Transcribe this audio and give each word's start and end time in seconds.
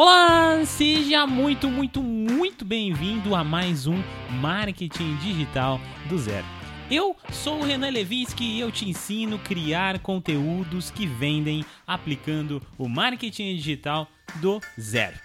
Olá, 0.00 0.64
seja 0.64 1.26
muito, 1.26 1.68
muito, 1.68 2.00
muito 2.00 2.64
bem-vindo 2.64 3.34
a 3.34 3.42
mais 3.42 3.88
um 3.88 3.96
Marketing 4.40 5.16
Digital 5.16 5.80
do 6.08 6.16
Zero. 6.16 6.46
Eu 6.88 7.16
sou 7.32 7.58
o 7.58 7.64
Renan 7.64 7.90
Levinsky 7.90 8.44
e 8.44 8.60
eu 8.60 8.70
te 8.70 8.88
ensino 8.88 9.34
a 9.34 9.38
criar 9.40 9.98
conteúdos 9.98 10.92
que 10.92 11.04
vendem 11.04 11.64
aplicando 11.84 12.62
o 12.78 12.88
marketing 12.88 13.56
digital 13.56 14.06
do 14.36 14.60
zero. 14.78 15.18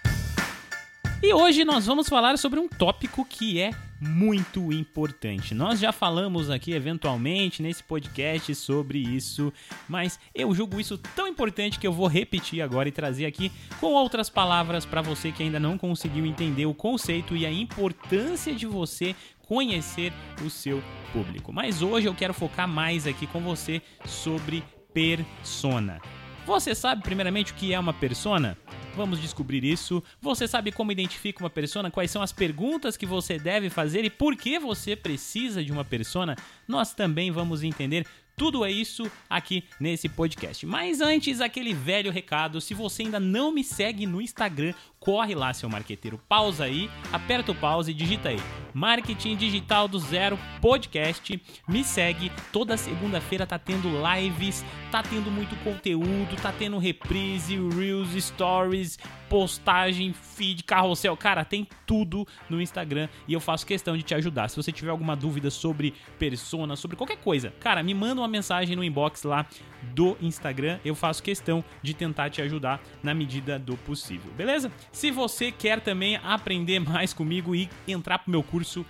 E 1.22 1.32
hoje 1.32 1.64
nós 1.64 1.86
vamos 1.86 2.08
falar 2.08 2.36
sobre 2.36 2.58
um 2.58 2.68
tópico 2.68 3.24
que 3.24 3.60
é 3.60 3.70
muito 4.04 4.72
importante. 4.72 5.54
Nós 5.54 5.80
já 5.80 5.92
falamos 5.92 6.50
aqui 6.50 6.72
eventualmente 6.72 7.62
nesse 7.62 7.82
podcast 7.82 8.54
sobre 8.54 8.98
isso, 8.98 9.52
mas 9.88 10.20
eu 10.34 10.54
julgo 10.54 10.80
isso 10.80 10.98
tão 10.98 11.26
importante 11.26 11.78
que 11.78 11.86
eu 11.86 11.92
vou 11.92 12.06
repetir 12.06 12.60
agora 12.60 12.88
e 12.88 12.92
trazer 12.92 13.26
aqui 13.26 13.50
com 13.80 13.88
outras 13.88 14.28
palavras 14.28 14.84
para 14.84 15.02
você 15.02 15.32
que 15.32 15.42
ainda 15.42 15.58
não 15.58 15.78
conseguiu 15.78 16.26
entender 16.26 16.66
o 16.66 16.74
conceito 16.74 17.36
e 17.36 17.46
a 17.46 17.52
importância 17.52 18.54
de 18.54 18.66
você 18.66 19.14
conhecer 19.46 20.12
o 20.44 20.50
seu 20.50 20.82
público. 21.12 21.52
Mas 21.52 21.82
hoje 21.82 22.06
eu 22.06 22.14
quero 22.14 22.34
focar 22.34 22.68
mais 22.68 23.06
aqui 23.06 23.26
com 23.26 23.40
você 23.40 23.80
sobre 24.04 24.62
persona. 24.92 26.00
Você 26.46 26.74
sabe 26.74 27.02
primeiramente 27.02 27.52
o 27.52 27.54
que 27.54 27.72
é 27.72 27.78
uma 27.78 27.92
persona? 27.92 28.56
Vamos 28.96 29.20
descobrir 29.20 29.64
isso. 29.64 30.02
Você 30.20 30.46
sabe 30.46 30.70
como 30.70 30.92
identifica 30.92 31.42
uma 31.42 31.50
persona? 31.50 31.90
Quais 31.90 32.10
são 32.10 32.22
as 32.22 32.32
perguntas 32.32 32.96
que 32.96 33.04
você 33.04 33.38
deve 33.38 33.68
fazer 33.68 34.04
e 34.04 34.10
por 34.10 34.36
que 34.36 34.58
você 34.58 34.94
precisa 34.94 35.64
de 35.64 35.72
uma 35.72 35.84
persona? 35.84 36.36
Nós 36.68 36.94
também 36.94 37.32
vamos 37.32 37.64
entender 37.64 38.06
tudo 38.36 38.64
é 38.64 38.70
isso 38.70 39.10
aqui 39.30 39.64
nesse 39.78 40.08
podcast. 40.08 40.66
Mas 40.66 41.00
antes, 41.00 41.40
aquele 41.40 41.72
velho 41.72 42.10
recado: 42.10 42.60
se 42.60 42.74
você 42.74 43.02
ainda 43.02 43.20
não 43.20 43.52
me 43.52 43.62
segue 43.62 44.06
no 44.06 44.20
Instagram, 44.20 44.74
corre 45.04 45.34
lá, 45.34 45.52
seu 45.52 45.68
marqueteiro. 45.68 46.18
Pausa 46.26 46.64
aí, 46.64 46.90
aperta 47.12 47.52
o 47.52 47.54
pause 47.54 47.90
e 47.90 47.94
digita 47.94 48.30
aí. 48.30 48.40
Marketing 48.72 49.36
Digital 49.36 49.86
do 49.86 49.98
Zero 49.98 50.38
Podcast. 50.60 51.40
Me 51.68 51.84
segue. 51.84 52.32
Toda 52.50 52.76
segunda-feira 52.76 53.46
tá 53.46 53.58
tendo 53.58 53.88
lives, 53.88 54.64
tá 54.90 55.02
tendo 55.02 55.30
muito 55.30 55.54
conteúdo, 55.62 56.34
tá 56.40 56.50
tendo 56.50 56.78
reprise, 56.78 57.56
reels, 57.56 58.10
stories, 58.24 58.98
postagem, 59.28 60.12
feed, 60.12 60.64
carrossel. 60.64 61.16
Cara, 61.16 61.44
tem 61.44 61.68
tudo 61.86 62.26
no 62.48 62.60
Instagram 62.60 63.08
e 63.28 63.34
eu 63.34 63.40
faço 63.40 63.66
questão 63.66 63.96
de 63.96 64.02
te 64.02 64.14
ajudar. 64.14 64.48
Se 64.48 64.56
você 64.56 64.72
tiver 64.72 64.90
alguma 64.90 65.14
dúvida 65.14 65.50
sobre 65.50 65.94
persona, 66.18 66.76
sobre 66.76 66.96
qualquer 66.96 67.18
coisa, 67.18 67.52
cara, 67.60 67.82
me 67.82 67.92
manda 67.92 68.22
uma 68.22 68.28
mensagem 68.28 68.74
no 68.74 68.82
inbox 68.82 69.22
lá 69.22 69.46
do 69.94 70.16
Instagram. 70.20 70.78
Eu 70.84 70.94
faço 70.94 71.22
questão 71.22 71.64
de 71.82 71.94
tentar 71.94 72.30
te 72.30 72.42
ajudar 72.42 72.80
na 73.02 73.14
medida 73.14 73.58
do 73.58 73.76
possível, 73.76 74.32
beleza? 74.36 74.70
Se 74.92 75.10
você 75.10 75.52
quer 75.52 75.80
também 75.80 76.16
aprender 76.16 76.80
mais 76.80 77.12
comigo 77.12 77.54
e 77.54 77.68
entrar 77.86 78.18
pro 78.18 78.30
meu 78.30 78.42
curso, 78.42 78.84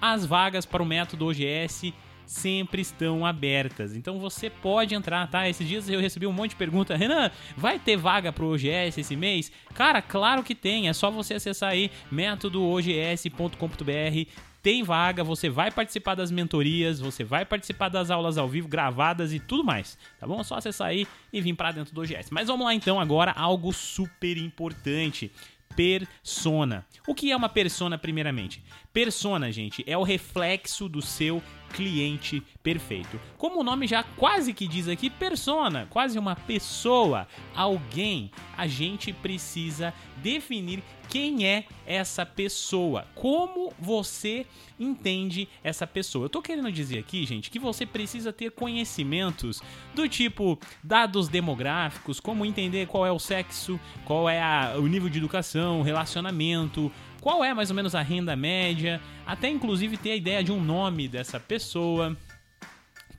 as 0.00 0.24
vagas 0.24 0.64
para 0.64 0.82
o 0.82 0.86
método 0.86 1.26
OGS 1.26 1.92
sempre 2.30 2.80
estão 2.80 3.26
abertas. 3.26 3.96
Então 3.96 4.20
você 4.20 4.48
pode 4.48 4.94
entrar, 4.94 5.28
tá? 5.28 5.48
Esses 5.48 5.66
dias 5.66 5.88
eu 5.88 6.00
recebi 6.00 6.28
um 6.28 6.32
monte 6.32 6.50
de 6.50 6.56
pergunta, 6.56 6.96
Renan, 6.96 7.30
vai 7.56 7.78
ter 7.78 7.96
vaga 7.96 8.32
pro 8.32 8.52
OGS 8.52 8.98
esse 8.98 9.16
mês? 9.16 9.50
Cara, 9.74 10.00
claro 10.00 10.44
que 10.44 10.54
tem. 10.54 10.88
É 10.88 10.92
só 10.92 11.10
você 11.10 11.34
acessar 11.34 11.70
aí 11.70 11.90
métodoogs.com.br 12.10 14.30
tem 14.62 14.82
vaga, 14.82 15.24
você 15.24 15.48
vai 15.48 15.70
participar 15.70 16.14
das 16.14 16.30
mentorias, 16.30 17.00
você 17.00 17.24
vai 17.24 17.44
participar 17.44 17.88
das 17.88 18.10
aulas 18.10 18.36
ao 18.36 18.48
vivo 18.48 18.68
gravadas 18.68 19.32
e 19.32 19.40
tudo 19.40 19.64
mais, 19.64 19.98
tá 20.18 20.26
bom? 20.26 20.40
É 20.40 20.44
só 20.44 20.56
acessar 20.56 20.88
aí 20.88 21.06
e 21.32 21.40
vir 21.40 21.54
para 21.54 21.72
dentro 21.72 21.94
do 21.94 22.00
OGS. 22.00 22.30
Mas 22.30 22.48
vamos 22.48 22.66
lá 22.66 22.74
então 22.74 23.00
agora 23.00 23.32
algo 23.32 23.72
super 23.72 24.36
importante 24.36 25.30
persona. 25.74 26.84
O 27.06 27.14
que 27.14 27.30
é 27.30 27.36
uma 27.36 27.48
persona, 27.48 27.96
primeiramente? 27.96 28.62
Persona, 28.92 29.52
gente, 29.52 29.84
é 29.86 29.96
o 29.96 30.02
reflexo 30.02 30.88
do 30.88 31.00
seu 31.00 31.40
cliente 31.72 32.42
perfeito. 32.62 33.20
Como 33.38 33.60
o 33.60 33.62
nome 33.62 33.86
já 33.86 34.02
quase 34.02 34.52
que 34.52 34.66
diz 34.66 34.88
aqui, 34.88 35.08
persona, 35.08 35.86
quase 35.88 36.18
uma 36.18 36.34
pessoa, 36.34 37.28
alguém. 37.54 38.30
A 38.56 38.66
gente 38.66 39.12
precisa 39.12 39.94
definir 40.16 40.82
quem 41.08 41.46
é 41.46 41.64
essa 41.86 42.24
pessoa, 42.24 43.04
como 43.14 43.72
você 43.78 44.46
entende 44.78 45.48
essa 45.62 45.86
pessoa. 45.86 46.26
Eu 46.26 46.28
tô 46.28 46.40
querendo 46.40 46.70
dizer 46.70 46.98
aqui, 46.98 47.26
gente, 47.26 47.50
que 47.50 47.58
você 47.58 47.84
precisa 47.84 48.32
ter 48.32 48.52
conhecimentos 48.52 49.60
do 49.94 50.08
tipo 50.08 50.58
dados 50.84 51.28
demográficos, 51.28 52.20
como 52.20 52.46
entender 52.46 52.86
qual 52.86 53.04
é 53.04 53.10
o 53.10 53.18
sexo, 53.18 53.78
qual 54.04 54.28
é 54.28 54.40
a, 54.40 54.74
o 54.76 54.86
nível 54.86 55.08
de 55.08 55.18
educação, 55.18 55.82
relacionamento, 55.82 56.92
qual 57.20 57.44
é 57.44 57.52
mais 57.52 57.70
ou 57.70 57.76
menos 57.76 57.94
a 57.94 58.02
renda 58.02 58.34
média, 58.34 59.00
até 59.26 59.48
inclusive 59.48 59.96
ter 59.96 60.12
a 60.12 60.16
ideia 60.16 60.42
de 60.42 60.50
um 60.52 60.62
nome 60.62 61.06
dessa 61.06 61.38
pessoa, 61.38 62.16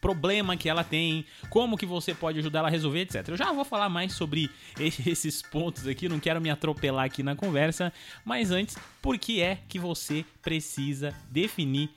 problema 0.01 0.57
que 0.57 0.67
ela 0.67 0.83
tem, 0.83 1.23
como 1.49 1.77
que 1.77 1.85
você 1.85 2.13
pode 2.13 2.39
ajudar 2.39 2.59
ela 2.59 2.67
a 2.67 2.71
resolver, 2.71 3.01
etc. 3.01 3.27
Eu 3.29 3.37
já 3.37 3.53
vou 3.53 3.63
falar 3.63 3.87
mais 3.87 4.13
sobre 4.13 4.49
esses 4.79 5.41
pontos 5.41 5.87
aqui, 5.87 6.09
não 6.09 6.19
quero 6.19 6.41
me 6.41 6.49
atropelar 6.49 7.05
aqui 7.05 7.21
na 7.21 7.35
conversa, 7.35 7.93
mas 8.25 8.49
antes, 8.49 8.75
por 9.01 9.17
que 9.17 9.41
é 9.41 9.59
que 9.69 9.77
você 9.77 10.25
precisa 10.41 11.13
definir 11.29 11.89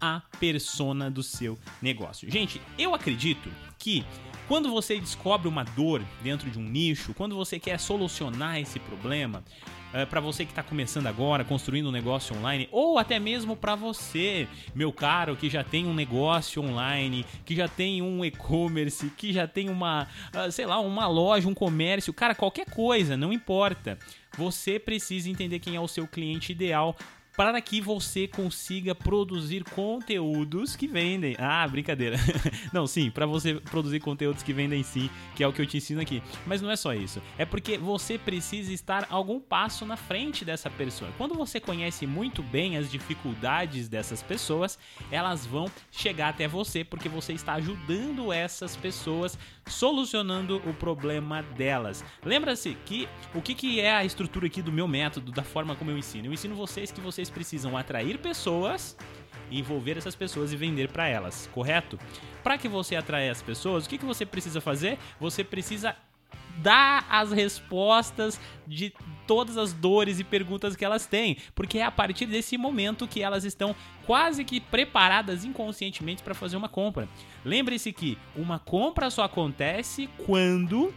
a 0.00 0.22
persona 0.38 1.10
do 1.10 1.22
seu 1.24 1.58
negócio? 1.82 2.30
Gente, 2.30 2.62
eu 2.78 2.94
acredito 2.94 3.50
que 3.76 4.04
quando 4.48 4.70
você 4.70 4.98
descobre 4.98 5.46
uma 5.46 5.62
dor 5.62 6.02
dentro 6.22 6.50
de 6.50 6.58
um 6.58 6.62
nicho, 6.62 7.12
quando 7.12 7.36
você 7.36 7.58
quer 7.58 7.78
solucionar 7.78 8.58
esse 8.58 8.80
problema, 8.80 9.44
é, 9.92 10.06
para 10.06 10.20
você 10.20 10.44
que 10.44 10.52
está 10.52 10.62
começando 10.62 11.06
agora, 11.06 11.44
construindo 11.44 11.90
um 11.90 11.92
negócio 11.92 12.34
online, 12.34 12.66
ou 12.72 12.98
até 12.98 13.18
mesmo 13.18 13.54
para 13.54 13.74
você, 13.74 14.48
meu 14.74 14.90
caro, 14.90 15.36
que 15.36 15.50
já 15.50 15.62
tem 15.62 15.86
um 15.86 15.92
negócio 15.92 16.62
online, 16.62 17.26
que 17.44 17.54
já 17.54 17.68
tem 17.68 18.00
um 18.00 18.24
e-commerce, 18.24 19.10
que 19.16 19.34
já 19.34 19.46
tem 19.46 19.68
uma, 19.68 20.08
uh, 20.34 20.50
sei 20.50 20.64
lá, 20.64 20.80
uma 20.80 21.06
loja, 21.06 21.46
um 21.46 21.54
comércio, 21.54 22.12
cara, 22.14 22.34
qualquer 22.34 22.70
coisa, 22.70 23.18
não 23.18 23.32
importa. 23.32 23.98
Você 24.36 24.78
precisa 24.78 25.28
entender 25.28 25.58
quem 25.58 25.76
é 25.76 25.80
o 25.80 25.88
seu 25.88 26.06
cliente 26.06 26.52
ideal 26.52 26.96
para 27.38 27.60
que 27.60 27.80
você 27.80 28.26
consiga 28.26 28.96
produzir 28.96 29.62
conteúdos 29.62 30.74
que 30.74 30.88
vendem. 30.88 31.36
Ah, 31.38 31.68
brincadeira. 31.68 32.16
não, 32.74 32.84
sim, 32.84 33.12
para 33.12 33.26
você 33.26 33.54
produzir 33.54 34.00
conteúdos 34.00 34.42
que 34.42 34.52
vendem 34.52 34.82
sim, 34.82 35.08
que 35.36 35.44
é 35.44 35.46
o 35.46 35.52
que 35.52 35.62
eu 35.62 35.66
te 35.66 35.76
ensino 35.76 36.00
aqui. 36.00 36.20
Mas 36.44 36.60
não 36.60 36.68
é 36.68 36.74
só 36.74 36.92
isso. 36.92 37.22
É 37.38 37.44
porque 37.44 37.78
você 37.78 38.18
precisa 38.18 38.72
estar 38.72 39.06
algum 39.08 39.38
passo 39.38 39.86
na 39.86 39.96
frente 39.96 40.44
dessa 40.44 40.68
pessoa. 40.68 41.12
Quando 41.16 41.36
você 41.36 41.60
conhece 41.60 42.08
muito 42.08 42.42
bem 42.42 42.76
as 42.76 42.90
dificuldades 42.90 43.88
dessas 43.88 44.20
pessoas, 44.20 44.76
elas 45.08 45.46
vão 45.46 45.70
chegar 45.92 46.30
até 46.30 46.48
você 46.48 46.82
porque 46.82 47.08
você 47.08 47.34
está 47.34 47.52
ajudando 47.52 48.32
essas 48.32 48.74
pessoas 48.74 49.38
solucionando 49.68 50.56
o 50.66 50.74
problema 50.74 51.42
delas. 51.42 52.04
Lembra-se 52.24 52.76
que 52.84 53.08
o 53.32 53.40
que, 53.40 53.54
que 53.54 53.80
é 53.80 53.94
a 53.94 54.04
estrutura 54.04 54.46
aqui 54.46 54.60
do 54.60 54.72
meu 54.72 54.88
método, 54.88 55.30
da 55.30 55.44
forma 55.44 55.76
como 55.76 55.90
eu 55.90 55.98
ensino? 55.98 56.26
Eu 56.26 56.32
ensino 56.32 56.56
vocês 56.56 56.90
que 56.90 57.00
vocês 57.00 57.27
precisam 57.30 57.76
atrair 57.76 58.18
pessoas, 58.18 58.96
envolver 59.50 59.96
essas 59.96 60.14
pessoas 60.14 60.52
e 60.52 60.56
vender 60.56 60.88
para 60.88 61.08
elas, 61.08 61.48
correto? 61.52 61.98
Para 62.42 62.58
que 62.58 62.68
você 62.68 62.96
atraia 62.96 63.30
as 63.30 63.42
pessoas, 63.42 63.86
o 63.86 63.88
que, 63.88 63.98
que 63.98 64.04
você 64.04 64.26
precisa 64.26 64.60
fazer? 64.60 64.98
Você 65.20 65.42
precisa 65.42 65.96
dar 66.58 67.06
as 67.08 67.30
respostas 67.30 68.40
de 68.66 68.92
todas 69.26 69.56
as 69.56 69.72
dores 69.72 70.18
e 70.18 70.24
perguntas 70.24 70.74
que 70.74 70.84
elas 70.84 71.06
têm, 71.06 71.36
porque 71.54 71.78
é 71.78 71.84
a 71.84 71.90
partir 71.90 72.26
desse 72.26 72.56
momento 72.56 73.06
que 73.06 73.22
elas 73.22 73.44
estão 73.44 73.76
quase 74.06 74.44
que 74.44 74.60
preparadas 74.60 75.44
inconscientemente 75.44 76.22
para 76.22 76.34
fazer 76.34 76.56
uma 76.56 76.68
compra. 76.68 77.08
Lembre-se 77.44 77.92
que 77.92 78.18
uma 78.34 78.58
compra 78.58 79.10
só 79.10 79.22
acontece 79.22 80.08
quando 80.24 80.92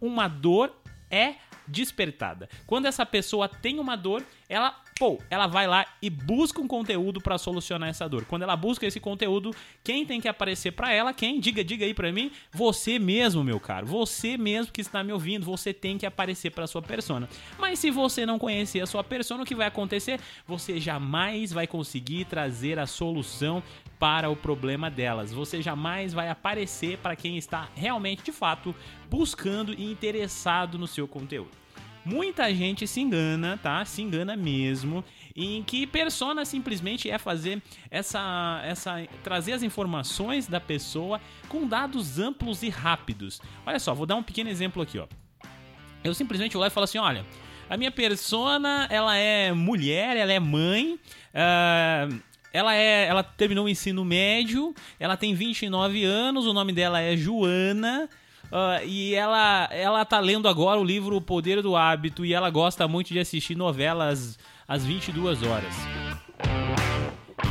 uma 0.00 0.28
dor 0.28 0.72
é 1.10 1.34
despertada. 1.66 2.48
Quando 2.66 2.86
essa 2.86 3.06
pessoa 3.06 3.48
tem 3.48 3.78
uma 3.78 3.96
dor, 3.96 4.24
ela, 4.48 4.76
pô, 5.00 5.18
ela 5.30 5.46
vai 5.46 5.66
lá 5.66 5.86
e 6.02 6.10
busca 6.10 6.60
um 6.60 6.68
conteúdo 6.68 7.22
para 7.22 7.38
solucionar 7.38 7.88
essa 7.88 8.06
dor. 8.06 8.26
Quando 8.26 8.42
ela 8.42 8.54
busca 8.54 8.86
esse 8.86 9.00
conteúdo, 9.00 9.50
quem 9.82 10.04
tem 10.04 10.20
que 10.20 10.28
aparecer 10.28 10.72
para 10.72 10.92
ela? 10.92 11.14
Quem? 11.14 11.40
Diga, 11.40 11.64
diga 11.64 11.86
aí 11.86 11.94
para 11.94 12.12
mim. 12.12 12.30
Você 12.52 12.98
mesmo, 12.98 13.42
meu 13.42 13.58
caro. 13.58 13.86
Você 13.86 14.36
mesmo 14.36 14.70
que 14.70 14.82
está 14.82 15.02
me 15.02 15.10
ouvindo, 15.10 15.46
você 15.46 15.72
tem 15.72 15.96
que 15.96 16.04
aparecer 16.04 16.50
para 16.50 16.66
sua 16.66 16.82
persona. 16.82 17.30
Mas 17.58 17.78
se 17.78 17.90
você 17.90 18.26
não 18.26 18.38
conhecer 18.38 18.82
a 18.82 18.86
sua 18.86 19.02
persona, 19.02 19.42
o 19.42 19.46
que 19.46 19.54
vai 19.54 19.68
acontecer? 19.68 20.20
Você 20.46 20.78
jamais 20.78 21.50
vai 21.50 21.66
conseguir 21.66 22.26
trazer 22.26 22.78
a 22.78 22.86
solução 22.86 23.62
para 23.98 24.28
o 24.28 24.36
problema 24.36 24.90
delas. 24.90 25.32
Você 25.32 25.62
jamais 25.62 26.12
vai 26.12 26.28
aparecer 26.28 26.98
para 26.98 27.16
quem 27.16 27.38
está 27.38 27.70
realmente, 27.74 28.22
de 28.22 28.32
fato, 28.32 28.74
buscando 29.08 29.72
e 29.72 29.90
interessado 29.90 30.76
no 30.76 30.86
seu 30.86 31.08
conteúdo. 31.08 31.59
Muita 32.04 32.52
gente 32.54 32.86
se 32.86 33.00
engana, 33.00 33.58
tá? 33.62 33.84
Se 33.84 34.00
engana 34.00 34.36
mesmo 34.36 35.04
em 35.36 35.62
que 35.62 35.86
persona 35.86 36.44
simplesmente 36.44 37.10
é 37.10 37.18
fazer 37.18 37.62
essa 37.90 38.60
essa 38.64 39.06
trazer 39.22 39.52
as 39.52 39.62
informações 39.62 40.46
da 40.46 40.60
pessoa 40.60 41.20
com 41.48 41.66
dados 41.66 42.18
amplos 42.18 42.62
e 42.62 42.68
rápidos. 42.68 43.40
Olha 43.66 43.78
só, 43.78 43.94
vou 43.94 44.06
dar 44.06 44.16
um 44.16 44.22
pequeno 44.22 44.48
exemplo 44.48 44.82
aqui, 44.82 44.98
ó. 44.98 45.06
Eu 46.02 46.14
simplesmente 46.14 46.54
vou 46.54 46.62
lá 46.62 46.68
e 46.68 46.70
falo 46.70 46.84
assim, 46.84 46.98
olha, 46.98 47.24
A 47.68 47.76
minha 47.76 47.90
persona, 47.92 48.88
ela 48.90 49.16
é 49.16 49.52
mulher, 49.52 50.16
ela 50.16 50.32
é 50.32 50.40
mãe. 50.40 50.98
Uh, 51.32 52.20
ela 52.52 52.74
é, 52.74 53.06
ela 53.06 53.22
terminou 53.22 53.66
o 53.66 53.68
ensino 53.68 54.04
médio, 54.04 54.74
ela 54.98 55.16
tem 55.16 55.34
29 55.34 56.04
anos, 56.04 56.46
o 56.46 56.52
nome 56.52 56.72
dela 56.72 57.00
é 57.00 57.16
Joana. 57.16 58.08
Uh, 58.50 58.84
e 58.84 59.14
ela, 59.14 59.68
ela 59.70 60.04
tá 60.04 60.18
lendo 60.18 60.48
agora 60.48 60.80
o 60.80 60.84
livro 60.84 61.16
O 61.16 61.20
Poder 61.20 61.62
do 61.62 61.76
Hábito 61.76 62.24
e 62.24 62.34
ela 62.34 62.50
gosta 62.50 62.88
muito 62.88 63.08
de 63.08 63.18
assistir 63.20 63.54
novelas 63.54 64.38
às 64.66 64.84
22 64.84 65.42
horas. 65.44 65.74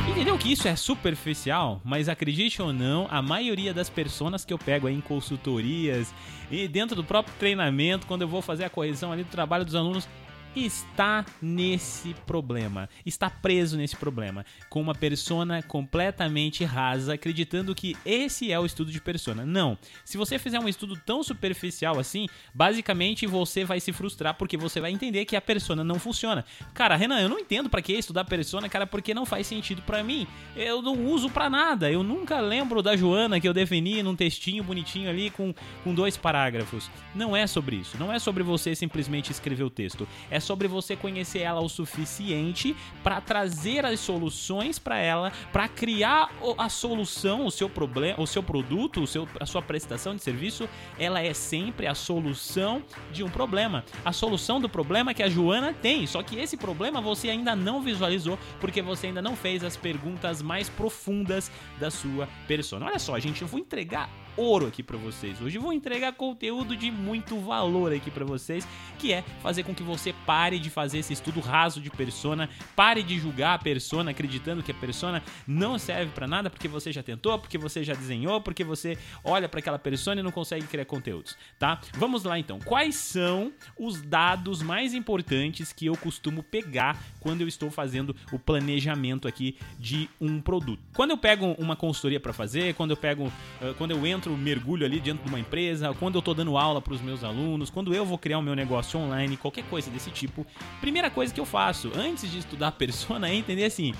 Entendeu 0.08 0.36
que 0.36 0.52
isso 0.52 0.68
é 0.68 0.76
superficial? 0.76 1.80
Mas 1.82 2.08
acredite 2.08 2.60
ou 2.60 2.72
não, 2.72 3.08
a 3.10 3.22
maioria 3.22 3.72
das 3.72 3.88
pessoas 3.88 4.44
que 4.44 4.52
eu 4.52 4.58
pego 4.58 4.86
aí 4.86 4.94
em 4.94 5.00
consultorias 5.00 6.14
e 6.50 6.68
dentro 6.68 6.94
do 6.94 7.02
próprio 7.02 7.34
treinamento, 7.38 8.06
quando 8.06 8.22
eu 8.22 8.28
vou 8.28 8.42
fazer 8.42 8.64
a 8.64 8.70
correção 8.70 9.12
ali 9.12 9.24
do 9.24 9.30
trabalho 9.30 9.64
dos 9.64 9.74
alunos, 9.74 10.06
está 10.54 11.24
nesse 11.40 12.14
problema, 12.26 12.88
está 13.04 13.30
preso 13.30 13.76
nesse 13.76 13.96
problema, 13.96 14.44
com 14.68 14.80
uma 14.80 14.94
persona 14.94 15.62
completamente 15.62 16.64
rasa, 16.64 17.14
acreditando 17.14 17.74
que 17.74 17.96
esse 18.04 18.50
é 18.52 18.58
o 18.58 18.66
estudo 18.66 18.90
de 18.90 19.00
persona. 19.00 19.46
Não. 19.46 19.78
Se 20.04 20.16
você 20.16 20.38
fizer 20.38 20.58
um 20.58 20.68
estudo 20.68 20.96
tão 20.96 21.22
superficial 21.22 21.98
assim, 21.98 22.26
basicamente 22.54 23.26
você 23.26 23.64
vai 23.64 23.80
se 23.80 23.92
frustrar 23.92 24.34
porque 24.34 24.56
você 24.56 24.80
vai 24.80 24.90
entender 24.90 25.24
que 25.24 25.36
a 25.36 25.40
persona 25.40 25.84
não 25.84 25.98
funciona. 25.98 26.44
Cara, 26.74 26.96
Renan, 26.96 27.20
eu 27.20 27.28
não 27.28 27.38
entendo 27.38 27.68
para 27.70 27.82
que 27.82 27.92
estudar 27.92 28.24
persona, 28.24 28.68
cara, 28.68 28.86
porque 28.86 29.14
não 29.14 29.26
faz 29.26 29.46
sentido 29.46 29.82
para 29.82 30.02
mim. 30.02 30.26
Eu 30.56 30.82
não 30.82 31.06
uso 31.06 31.30
para 31.30 31.48
nada. 31.48 31.90
Eu 31.90 32.02
nunca 32.02 32.40
lembro 32.40 32.82
da 32.82 32.96
Joana 32.96 33.40
que 33.40 33.48
eu 33.48 33.54
defini 33.54 34.02
num 34.02 34.16
textinho 34.16 34.64
bonitinho 34.64 35.08
ali 35.08 35.30
com, 35.30 35.54
com 35.84 35.94
dois 35.94 36.16
parágrafos. 36.16 36.90
Não 37.14 37.36
é 37.36 37.46
sobre 37.46 37.76
isso. 37.76 37.96
Não 37.98 38.12
é 38.12 38.18
sobre 38.18 38.42
você 38.42 38.74
simplesmente 38.74 39.30
escrever 39.30 39.64
o 39.64 39.70
texto. 39.70 40.08
É 40.30 40.39
é 40.40 40.42
sobre 40.42 40.66
você 40.66 40.96
conhecer 40.96 41.40
ela 41.40 41.60
o 41.60 41.68
suficiente 41.68 42.74
para 43.04 43.20
trazer 43.20 43.84
as 43.84 44.00
soluções 44.00 44.78
para 44.78 44.96
ela, 44.96 45.30
para 45.52 45.68
criar 45.68 46.30
a 46.56 46.68
solução, 46.70 47.44
o 47.44 47.50
seu 47.50 47.68
problema, 47.68 48.18
o 48.20 48.26
seu 48.26 48.42
produto, 48.42 49.02
o 49.02 49.06
seu, 49.06 49.28
a 49.38 49.44
sua 49.44 49.60
prestação 49.60 50.16
de 50.16 50.22
serviço, 50.22 50.68
ela 50.98 51.20
é 51.20 51.34
sempre 51.34 51.86
a 51.86 51.94
solução 51.94 52.82
de 53.12 53.22
um 53.22 53.28
problema. 53.28 53.84
A 54.02 54.12
solução 54.12 54.58
do 54.58 54.68
problema 54.68 55.12
que 55.12 55.22
a 55.22 55.28
Joana 55.28 55.74
tem, 55.74 56.06
só 56.06 56.22
que 56.22 56.38
esse 56.38 56.56
problema 56.56 57.00
você 57.00 57.28
ainda 57.28 57.54
não 57.54 57.82
visualizou 57.82 58.38
porque 58.60 58.80
você 58.80 59.08
ainda 59.08 59.20
não 59.20 59.36
fez 59.36 59.62
as 59.62 59.76
perguntas 59.76 60.40
mais 60.40 60.70
profundas 60.70 61.50
da 61.78 61.90
sua 61.90 62.26
persona. 62.48 62.86
Olha 62.86 62.98
só, 62.98 63.18
gente, 63.18 63.42
eu 63.42 63.48
vou 63.48 63.60
entregar 63.60 64.08
ouro 64.36 64.66
aqui 64.66 64.82
para 64.82 64.96
vocês. 64.96 65.40
Hoje 65.40 65.58
vou 65.58 65.72
entregar 65.72 66.12
conteúdo 66.12 66.76
de 66.76 66.90
muito 66.90 67.38
valor 67.40 67.92
aqui 67.92 68.10
para 68.10 68.24
vocês, 68.24 68.66
que 68.98 69.12
é 69.12 69.22
fazer 69.42 69.62
com 69.62 69.74
que 69.74 69.82
você 69.82 70.12
pare 70.26 70.58
de 70.58 70.70
fazer 70.70 70.98
esse 70.98 71.12
estudo 71.12 71.40
raso 71.40 71.80
de 71.80 71.90
persona, 71.90 72.48
pare 72.76 73.02
de 73.02 73.18
julgar 73.18 73.54
a 73.54 73.58
persona 73.58 74.10
acreditando 74.10 74.62
que 74.62 74.70
a 74.70 74.74
persona 74.74 75.22
não 75.46 75.78
serve 75.78 76.12
para 76.12 76.26
nada 76.26 76.50
porque 76.50 76.68
você 76.68 76.92
já 76.92 77.02
tentou, 77.02 77.38
porque 77.38 77.58
você 77.58 77.82
já 77.82 77.94
desenhou, 77.94 78.40
porque 78.40 78.64
você 78.64 78.98
olha 79.24 79.48
para 79.48 79.60
aquela 79.60 79.78
persona 79.78 80.20
e 80.20 80.24
não 80.24 80.30
consegue 80.30 80.66
criar 80.66 80.84
conteúdos, 80.84 81.36
tá? 81.58 81.80
Vamos 81.94 82.24
lá 82.24 82.38
então. 82.38 82.58
Quais 82.60 82.94
são 82.96 83.52
os 83.78 84.00
dados 84.02 84.62
mais 84.62 84.94
importantes 84.94 85.72
que 85.72 85.86
eu 85.86 85.96
costumo 85.96 86.42
pegar 86.42 86.96
quando 87.20 87.40
eu 87.40 87.48
estou 87.48 87.70
fazendo 87.70 88.14
o 88.32 88.38
planejamento 88.38 89.26
aqui 89.26 89.56
de 89.78 90.08
um 90.20 90.40
produto? 90.40 90.82
Quando 90.94 91.10
eu 91.10 91.18
pego 91.18 91.54
uma 91.58 91.76
consultoria 91.76 92.20
para 92.20 92.32
fazer, 92.32 92.74
quando 92.74 92.90
eu 92.90 92.96
pego, 92.96 93.32
quando 93.78 93.92
eu 93.92 94.06
entro 94.06 94.19
entro, 94.20 94.36
mergulho 94.36 94.84
ali 94.84 95.00
dentro 95.00 95.24
de 95.24 95.28
uma 95.30 95.40
empresa, 95.40 95.94
quando 95.98 96.16
eu 96.16 96.22
tô 96.22 96.34
dando 96.34 96.58
aula 96.58 96.82
para 96.82 96.92
os 96.92 97.00
meus 97.00 97.24
alunos, 97.24 97.70
quando 97.70 97.94
eu 97.94 98.04
vou 98.04 98.18
criar 98.18 98.38
o 98.38 98.42
meu 98.42 98.54
negócio 98.54 99.00
online, 99.00 99.36
qualquer 99.36 99.64
coisa 99.64 99.90
desse 99.90 100.10
tipo, 100.10 100.46
primeira 100.80 101.10
coisa 101.10 101.32
que 101.32 101.40
eu 101.40 101.46
faço 101.46 101.90
antes 101.96 102.30
de 102.30 102.38
estudar 102.38 102.72
persona 102.72 103.30
é 103.30 103.34
entender 103.34 103.64
assim, 103.64 103.94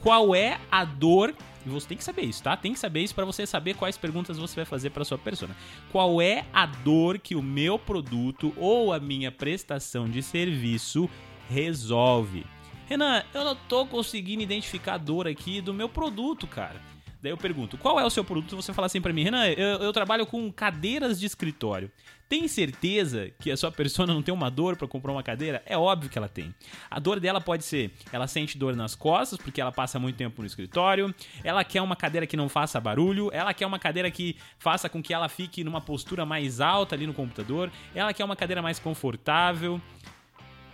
qual 0.00 0.34
é 0.36 0.60
a 0.70 0.84
dor 0.84 1.34
e 1.64 1.68
você 1.68 1.88
tem 1.88 1.98
que 1.98 2.04
saber 2.04 2.22
isso, 2.22 2.44
tá? 2.44 2.56
Tem 2.56 2.72
que 2.72 2.78
saber 2.78 3.00
isso 3.00 3.12
para 3.12 3.24
você 3.24 3.44
saber 3.44 3.74
quais 3.74 3.98
perguntas 3.98 4.38
você 4.38 4.54
vai 4.54 4.64
fazer 4.64 4.90
para 4.90 5.04
sua 5.04 5.18
persona. 5.18 5.56
Qual 5.90 6.22
é 6.22 6.44
a 6.52 6.64
dor 6.64 7.18
que 7.18 7.34
o 7.34 7.42
meu 7.42 7.76
produto 7.76 8.54
ou 8.56 8.92
a 8.92 9.00
minha 9.00 9.32
prestação 9.32 10.08
de 10.08 10.22
serviço 10.22 11.10
resolve? 11.50 12.46
Renan, 12.86 13.24
eu 13.34 13.44
não 13.44 13.56
tô 13.56 13.84
conseguindo 13.84 14.44
identificar 14.44 14.94
a 14.94 14.98
dor 14.98 15.26
aqui 15.26 15.60
do 15.60 15.74
meu 15.74 15.88
produto, 15.88 16.46
cara. 16.46 16.80
Daí 17.22 17.32
eu 17.32 17.36
pergunto, 17.36 17.78
qual 17.78 17.98
é 17.98 18.04
o 18.04 18.10
seu 18.10 18.24
produto? 18.24 18.56
Você 18.56 18.72
fala 18.72 18.86
assim 18.86 19.00
para 19.00 19.12
mim, 19.12 19.22
Renan, 19.22 19.46
eu, 19.46 19.78
eu, 19.78 19.92
trabalho 19.92 20.26
com 20.26 20.52
cadeiras 20.52 21.18
de 21.18 21.26
escritório. 21.26 21.90
Tem 22.28 22.48
certeza 22.48 23.30
que 23.38 23.50
a 23.50 23.56
sua 23.56 23.70
persona 23.70 24.12
não 24.12 24.20
tem 24.20 24.34
uma 24.34 24.50
dor 24.50 24.76
para 24.76 24.88
comprar 24.88 25.12
uma 25.12 25.22
cadeira? 25.22 25.62
É 25.64 25.78
óbvio 25.78 26.10
que 26.10 26.18
ela 26.18 26.28
tem. 26.28 26.54
A 26.90 26.98
dor 26.98 27.20
dela 27.20 27.40
pode 27.40 27.64
ser, 27.64 27.92
ela 28.12 28.26
sente 28.26 28.58
dor 28.58 28.74
nas 28.74 28.94
costas 28.94 29.38
porque 29.38 29.60
ela 29.60 29.70
passa 29.70 29.98
muito 29.98 30.16
tempo 30.16 30.42
no 30.42 30.46
escritório, 30.46 31.14
ela 31.44 31.62
quer 31.62 31.80
uma 31.80 31.94
cadeira 31.94 32.26
que 32.26 32.36
não 32.36 32.48
faça 32.48 32.80
barulho, 32.80 33.30
ela 33.32 33.54
quer 33.54 33.66
uma 33.66 33.78
cadeira 33.78 34.10
que 34.10 34.36
faça 34.58 34.88
com 34.88 35.00
que 35.00 35.14
ela 35.14 35.28
fique 35.28 35.62
numa 35.62 35.80
postura 35.80 36.26
mais 36.26 36.60
alta 36.60 36.96
ali 36.96 37.06
no 37.06 37.14
computador, 37.14 37.70
ela 37.94 38.12
quer 38.12 38.24
uma 38.24 38.36
cadeira 38.36 38.60
mais 38.60 38.78
confortável 38.80 39.80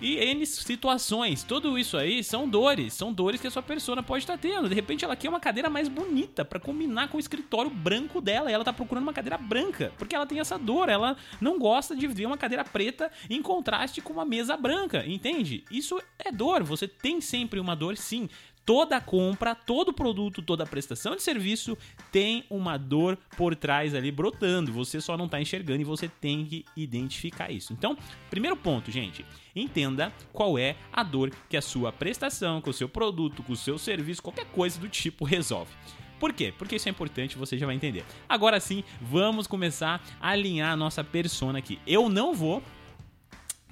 e 0.03 0.17
N 0.19 0.45
situações. 0.45 1.45
Tudo 1.45 1.79
isso 1.79 1.97
aí 1.97 2.25
são 2.25 2.49
dores, 2.49 2.93
são 2.93 3.13
dores 3.13 3.41
que 3.41 3.47
a 3.47 3.51
sua 3.51 3.63
persona 3.63 4.03
pode 4.03 4.25
estar 4.25 4.37
tendo. 4.37 4.69
De 4.69 4.75
repente 4.75 5.05
ela 5.05 5.15
quer 5.17 5.29
uma 5.29 5.41
cadeira 5.41 5.71
mais 5.71 5.89
bonita 5.89 6.45
para 6.45 6.59
combinar 6.59 7.09
com 7.09 7.17
o 7.17 7.21
escritório 7.21 7.71
branco 7.71 8.21
dela. 8.21 8.51
E 8.51 8.55
ela 8.55 8.65
tá 8.65 8.73
procurando 8.73 9.05
uma 9.05 9.13
cadeira 9.13 9.39
branca, 9.39 9.93
porque 9.97 10.15
ela 10.15 10.27
tem 10.27 10.41
essa 10.41 10.59
dor, 10.59 10.89
ela 10.89 11.17
não 11.41 11.59
gosta 11.59 11.95
de 11.95 12.07
ver 12.09 12.27
uma 12.27 12.37
cadeira 12.37 12.65
preta 12.65 13.11
em 13.31 13.41
contraste 13.41 14.01
com 14.01 14.13
uma 14.13 14.25
mesa 14.25 14.57
branca, 14.57 15.07
entende? 15.07 15.65
Isso 15.71 16.03
é 16.19 16.33
dor, 16.33 16.65
você 16.65 16.89
tem 16.89 17.21
sempre 17.21 17.61
uma 17.61 17.77
dor 17.77 17.97
sim 17.97 18.29
toda 18.65 19.01
compra, 19.01 19.55
todo 19.55 19.93
produto, 19.93 20.43
toda 20.43 20.67
prestação 20.67 21.17
de 21.17 21.23
serviço 21.23 21.77
tem 22.11 22.45
uma 22.49 22.77
dor 22.77 23.19
por 23.37 23.55
trás 23.55 23.95
ali 23.95 24.11
brotando. 24.11 24.73
Você 24.73 25.01
só 25.01 25.17
não 25.17 25.27
está 25.27 25.41
enxergando 25.41 25.81
e 25.81 25.85
você 25.85 26.09
tem 26.09 26.45
que 26.45 26.65
identificar 26.77 27.51
isso. 27.51 27.73
Então, 27.73 27.97
primeiro 28.31 28.57
ponto, 28.57 28.91
gente, 28.91 29.25
entenda 29.55 30.13
qual 30.33 30.59
é 30.59 30.77
a 30.93 31.03
dor 31.03 31.31
que 31.49 31.57
a 31.57 31.63
sua 31.63 31.93
prestação, 31.93 32.61
com 32.61 32.71
o 32.71 32.75
seu 32.75 32.89
produto, 32.89 33.43
com 33.43 33.53
o 33.53 33.57
seu 33.57 33.79
serviço, 33.79 34.23
qualquer 34.23 34.47
coisa 34.47 34.79
do 34.79 34.89
tipo 34.89 35.25
resolve. 35.25 35.73
Por 36.19 36.33
quê? 36.33 36.55
Porque 36.57 36.77
isso 36.77 36.89
é 36.89 36.91
importante, 36.91 37.37
você 37.37 37.59
já 37.59 37.67
vai 37.67 37.75
entender. 37.75 38.05
Agora 38.29 38.61
sim, 38.61 38.85
vamos 39.01 39.49
começar 39.49 40.01
a 40.21 40.31
alinhar 40.31 40.73
a 40.73 40.77
nossa 40.77 41.03
persona 41.03 41.59
aqui. 41.59 41.81
Eu 41.85 42.09
não 42.09 42.33
vou 42.33 42.63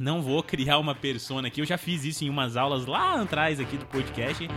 não 0.00 0.22
vou 0.22 0.42
criar 0.42 0.78
uma 0.78 0.94
persona 0.94 1.48
aqui. 1.48 1.60
Eu 1.60 1.66
já 1.66 1.76
fiz 1.76 2.06
isso 2.06 2.24
em 2.24 2.30
umas 2.30 2.56
aulas 2.56 2.86
lá 2.86 3.20
atrás 3.20 3.60
aqui 3.60 3.76
do 3.76 3.84
podcast. 3.84 4.48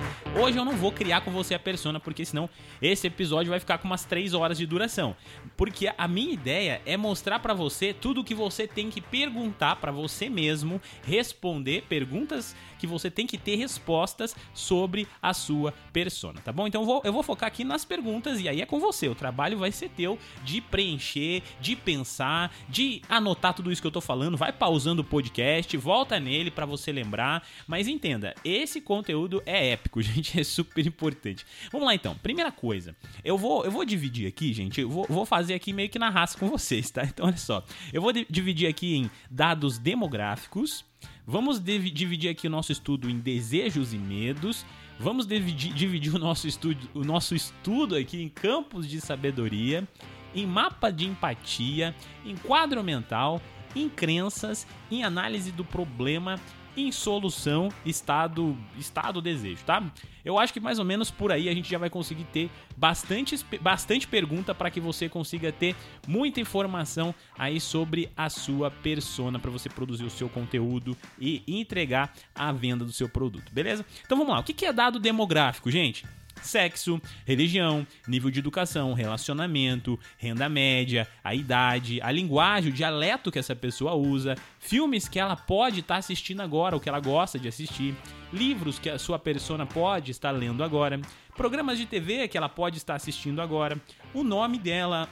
Hoje 0.42 0.58
eu 0.58 0.64
não 0.64 0.72
vou 0.78 0.90
criar 0.90 1.20
com 1.20 1.32
você 1.32 1.54
a 1.54 1.60
persona, 1.60 2.00
porque 2.00 2.24
senão 2.24 2.50
esse 2.82 3.08
episódio 3.08 3.50
vai 3.50 3.60
ficar 3.60 3.78
com 3.78 3.86
umas 3.86 4.06
3 4.06 4.34
horas 4.34 4.58
de 4.58 4.66
duração. 4.66 5.14
Porque 5.58 5.92
a 5.98 6.08
minha 6.08 6.32
ideia 6.32 6.82
é 6.86 6.96
mostrar 6.96 7.40
para 7.40 7.54
você 7.54 7.94
tudo 7.94 8.22
o 8.22 8.24
que 8.24 8.34
você 8.34 8.66
tem 8.66 8.90
que 8.90 9.02
perguntar 9.02 9.76
para 9.76 9.92
você 9.92 10.30
mesmo, 10.30 10.82
responder 11.06 11.84
perguntas 11.90 12.56
que 12.80 12.88
você 12.88 13.12
tem 13.12 13.28
que 13.28 13.38
ter 13.38 13.58
respostas 13.58 14.34
sobre 14.54 15.08
a 15.22 15.34
sua 15.34 15.74
persona, 15.92 16.40
tá 16.40 16.54
bom? 16.54 16.68
Então 16.68 16.82
eu 16.82 16.86
vou, 16.86 17.02
eu 17.04 17.12
vou 17.12 17.24
focar 17.24 17.48
aqui 17.48 17.66
nas 17.66 17.84
perguntas 17.84 18.40
e 18.40 18.48
aí 18.48 18.62
é 18.62 18.66
com 18.66 18.80
você. 18.80 19.10
O 19.10 19.16
trabalho 19.16 19.58
vai 19.58 19.74
ser 19.74 19.90
teu 19.90 20.18
de 20.44 20.62
preencher, 20.62 21.44
de 21.60 21.76
pensar, 21.76 22.54
de 22.70 23.02
anotar 23.10 23.54
tudo 23.54 23.72
isso 23.72 23.82
que 23.82 23.88
eu 23.88 23.92
tô 23.92 24.02
falando. 24.02 24.38
Vai 24.38 24.54
pausando 24.54 25.02
o 25.02 25.06
podcast 25.06 25.33
podcast, 25.34 25.76
volta 25.78 26.20
nele 26.20 26.52
para 26.52 26.66
você 26.66 26.92
lembrar. 26.92 27.46
Mas 27.68 27.88
entenda, 27.88 28.36
esse 28.46 28.80
conteúdo 28.80 29.42
é 29.46 29.72
épico, 29.72 30.00
gente, 30.04 30.40
é 30.40 30.44
super 30.44 30.86
importante. 30.86 31.44
Vamos 31.72 31.88
lá 31.88 31.96
então. 31.96 32.16
Primeira 32.16 32.52
coisa, 32.52 32.96
eu 33.26 33.38
vou, 33.38 33.66
eu 33.66 33.72
vou 33.72 33.84
dividir 33.84 34.28
aqui, 34.28 34.54
gente, 34.54 34.80
eu 34.80 34.90
vou, 34.90 35.06
vou 35.10 35.26
fazer 35.26 35.56
aqui 35.56 35.74
meio 35.74 35.90
que 35.90 35.98
na 35.98 36.10
raça 36.10 36.38
com 36.38 36.48
vocês, 36.48 36.92
tá? 36.92 37.04
Então 37.04 37.26
olha 37.26 37.38
só, 37.38 37.66
eu 37.92 38.02
vou 38.02 38.14
dividir 38.30 38.68
aqui 38.68 38.96
em 38.96 39.12
dados 39.30 39.80
demográficos. 39.80 40.86
Vamos 41.26 41.62
dividir 41.62 42.30
aqui 42.30 42.48
o 42.48 42.50
nosso 42.50 42.72
estudo 42.72 43.10
em 43.10 43.18
desejos 43.18 43.94
e 43.94 43.98
medos. 43.98 44.66
Vamos 45.00 45.26
dividir, 45.26 45.74
dividir 45.74 46.14
o, 46.14 46.20
nosso 46.20 46.48
estudo, 46.48 46.90
o 46.94 47.04
nosso 47.04 47.34
estudo 47.34 47.96
aqui 47.96 48.22
em 48.22 48.30
campos 48.30 48.88
de 48.88 49.02
sabedoria, 49.02 49.88
em 50.36 50.46
mapa 50.46 50.92
de 50.92 51.06
empatia, 51.06 51.96
em 52.26 52.36
quadro 52.36 52.84
mental 52.84 53.42
em 53.76 53.90
crenças, 53.90 54.68
em 54.92 55.04
análise 55.04 55.52
do 55.52 55.64
problema, 55.64 56.40
em 56.76 56.92
solução, 56.92 57.70
estado, 57.86 58.58
estado 58.78 59.22
desejo, 59.22 59.64
tá? 59.64 59.84
Eu 60.26 60.40
acho 60.40 60.54
que 60.54 60.60
mais 60.60 60.80
ou 60.80 60.86
menos 60.86 61.12
por 61.12 61.32
aí 61.32 61.50
a 61.50 61.54
gente 61.54 61.70
já 61.70 61.78
vai 61.78 61.90
conseguir 61.90 62.24
ter 62.26 62.50
bastante, 62.76 63.38
bastante 63.62 64.08
pergunta 64.08 64.56
para 64.56 64.72
que 64.72 64.80
você 64.80 65.08
consiga 65.08 65.52
ter 65.52 65.76
muita 66.08 66.40
informação 66.40 67.14
aí 67.38 67.60
sobre 67.60 68.10
a 68.16 68.30
sua 68.30 68.72
persona 68.72 69.38
para 69.38 69.52
você 69.52 69.70
produzir 69.70 70.06
o 70.06 70.10
seu 70.10 70.30
conteúdo 70.30 70.98
e 71.20 71.44
entregar 71.48 72.14
a 72.34 72.52
venda 72.52 72.84
do 72.84 72.92
seu 72.92 73.08
produto, 73.08 73.54
beleza? 73.54 73.86
Então 74.06 74.18
vamos 74.18 74.34
lá, 74.34 74.40
o 74.40 74.44
que 74.44 74.66
é 74.66 74.74
dado 74.74 75.00
demográfico, 75.00 75.70
gente? 75.70 76.06
Sexo, 76.44 77.02
religião, 77.26 77.86
nível 78.08 78.30
de 78.30 78.40
educação, 78.40 78.94
relacionamento, 78.94 80.00
renda 80.18 80.48
média, 80.50 81.08
a 81.24 81.34
idade, 81.34 82.02
a 82.02 82.12
linguagem, 82.12 82.72
o 82.72 82.74
dialeto 82.74 83.32
que 83.32 83.40
essa 83.40 83.56
pessoa 83.56 83.94
usa, 83.94 84.36
filmes 84.60 85.08
que 85.08 85.20
ela 85.20 85.36
pode 85.36 85.80
estar 85.80 85.96
tá 85.96 86.00
assistindo 86.00 86.42
agora, 86.42 86.76
ou 86.76 86.82
que 86.82 86.90
ela 86.90 87.00
gosta 87.00 87.40
de 87.40 87.48
assistir, 87.48 87.96
livros 88.32 88.80
que 88.80 88.90
a 88.90 89.00
sua 89.00 89.20
persona 89.20 89.66
pode 89.66 90.12
estar 90.12 90.32
lendo 90.32 90.64
agora, 90.64 91.00
programas 91.36 91.78
de 91.78 91.86
TV 91.86 92.28
que 92.28 92.38
ela 92.38 92.50
pode 92.50 92.78
estar 92.78 92.96
assistindo 92.96 93.42
agora, 93.42 93.80
o 94.14 94.24
nome 94.24 94.58
dela, 94.58 95.10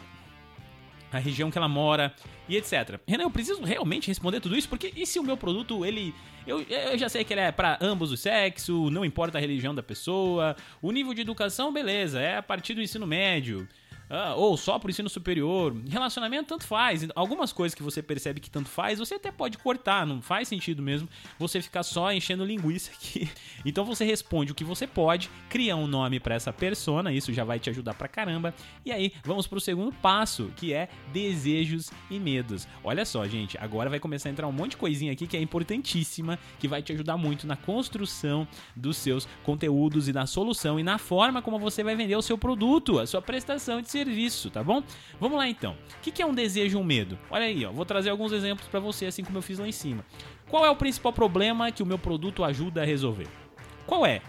a 1.12 1.20
região 1.20 1.51
que 1.51 1.58
ela 1.58 1.68
mora 1.68 2.13
e 2.48 2.56
etc. 2.56 3.00
Renan, 3.08 3.24
eu 3.24 3.32
preciso 3.32 3.62
realmente 3.63 4.08
responder 4.08 4.39
tudo 4.39 4.58
isso 4.58 4.70
porque 4.70 4.94
e 4.96 5.06
se 5.06 5.20
o 5.20 5.24
meu 5.24 5.36
produto 5.38 5.86
ele 5.86 6.13
eu, 6.46 6.62
eu 6.62 6.98
já 6.98 7.08
sei 7.08 7.24
que 7.24 7.34
ele 7.34 7.41
é 7.41 7.51
para 7.51 7.77
ambos 7.82 8.12
os 8.12 8.20
sexos, 8.20 8.91
não 8.91 9.06
importa 9.06 9.38
a 9.38 9.41
religião 9.41 9.75
da 9.75 9.84
pessoa, 9.84 10.56
o 10.82 10.91
nível 10.91 11.13
de 11.13 11.22
educação, 11.22 11.72
beleza, 11.72 12.20
é 12.20 12.38
a 12.38 12.44
partir 12.44 12.74
do 12.74 12.82
ensino 12.82 13.06
médio. 13.06 13.68
Uh, 14.12 14.38
ou 14.38 14.58
só 14.58 14.77
pro 14.77 14.89
ensino 14.89 15.10
superior. 15.10 15.74
Relacionamento 15.88 16.50
tanto 16.50 16.68
faz. 16.68 17.08
Algumas 17.15 17.53
coisas 17.53 17.74
que 17.74 17.82
você 17.82 18.03
percebe 18.03 18.41
que 18.41 18.50
tanto 18.50 18.68
faz, 18.68 19.00
você 19.00 19.15
até 19.15 19.32
pode 19.32 19.58
cortar, 19.58 20.06
não 20.06 20.22
faz 20.22 20.50
sentido 20.50 20.82
mesmo 20.82 21.08
você 21.39 21.62
ficar 21.62 21.82
só 21.82 22.12
enchendo 22.12 22.44
linguiça 22.44 22.91
aqui. 22.91 23.30
Então 23.63 23.86
você 23.86 24.03
responde 24.03 24.51
o 24.51 24.56
que 24.56 24.63
você 24.63 24.88
pode, 24.88 25.30
cria 25.48 25.75
um 25.75 25.86
nome 25.86 26.20
para 26.20 26.34
essa 26.34 26.51
persona, 26.51 27.13
isso 27.13 27.32
já 27.32 27.44
vai 27.44 27.60
te 27.60 27.70
ajudar 27.70 27.94
pra 27.94 28.08
caramba. 28.08 28.56
E 28.84 28.91
aí, 28.91 29.13
vamos 29.24 29.46
pro 29.46 29.62
segundo 29.62 29.94
passo, 29.94 30.51
que 30.58 30.74
é 30.74 30.89
desejos 31.13 31.91
e 32.10 32.20
medos. 32.20 32.68
Olha 32.84 33.06
só, 33.06 33.25
gente, 33.27 33.56
agora 33.60 33.88
vai 33.88 34.00
começar 34.00 34.30
a 34.30 34.32
entrar 34.32 34.48
um 34.48 34.51
monte 34.51 34.72
de 34.72 34.77
coisinha 34.77 35.12
aqui 35.12 35.27
que 35.27 35.38
é 35.38 35.41
importantíssima, 35.41 36.39
que 36.58 36.68
vai 36.68 36.82
te 36.82 36.91
ajudar 36.91 37.18
muito 37.18 37.46
na 37.46 37.56
construção 37.56 38.48
dos 38.75 38.98
seus 38.98 39.27
conteúdos 39.44 40.08
e 40.08 40.13
na 40.13 40.25
solução 40.25 40.80
e 40.80 40.84
na 40.84 40.98
forma 40.98 41.39
como 41.39 41.60
você 41.60 41.84
vai 41.84 41.96
vender 41.96 42.15
o 42.15 42.22
seu 42.22 42.39
produto, 42.39 42.98
a 42.98 43.06
sua 43.06 43.22
prestação 43.22 43.80
de 43.80 43.91
serviço 43.91 44.00
tá 44.50 44.63
bom? 44.63 44.84
Vamos 45.20 45.38
lá 45.38 45.48
então. 45.48 45.77
O 45.98 46.01
que 46.01 46.22
é 46.22 46.25
um 46.25 46.34
desejo 46.34 46.77
e 46.77 46.81
um 46.81 46.84
medo? 46.84 47.17
Olha 47.29 47.46
aí, 47.46 47.65
ó, 47.65 47.72
vou 47.72 47.86
trazer 47.86 48.10
alguns 48.10 48.31
exemplos 48.31 48.67
para 48.67 48.79
você, 48.79 49.05
assim 49.05 49.24
como 49.24 49.38
eu 49.38 49.41
fiz 49.41 49.60
lá 49.60 49.67
em 49.67 49.72
cima. 49.72 50.05
Qual 50.50 50.65
é 50.65 50.70
o 50.70 50.75
principal 50.75 51.13
problema 51.13 51.72
que 51.72 51.84
o 51.84 51.86
meu 51.86 52.00
produto 52.00 52.43
ajuda 52.43 52.81
a 52.81 52.86
resolver? 52.86 53.27
Qual 53.86 54.05
é? 54.05 54.22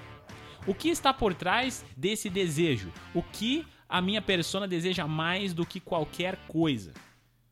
O 0.67 0.75
que 0.75 0.89
está 0.89 1.13
por 1.13 1.35
trás 1.35 1.85
desse 1.97 2.31
desejo? 2.31 2.93
O 3.15 3.23
que 3.23 3.67
a 3.89 4.01
minha 4.01 4.23
persona 4.23 4.69
deseja 4.69 5.07
mais 5.07 5.53
do 5.53 5.67
que 5.67 5.81
qualquer 5.81 6.37
coisa? 6.47 6.93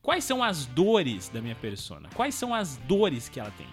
Quais 0.01 0.23
são 0.23 0.43
as 0.43 0.65
dores 0.65 1.29
da 1.29 1.41
minha 1.41 1.55
persona? 1.55 2.09
Quais 2.15 2.33
são 2.33 2.55
as 2.55 2.77
dores 2.77 3.29
que 3.29 3.39
ela 3.39 3.51
tem? 3.51 3.67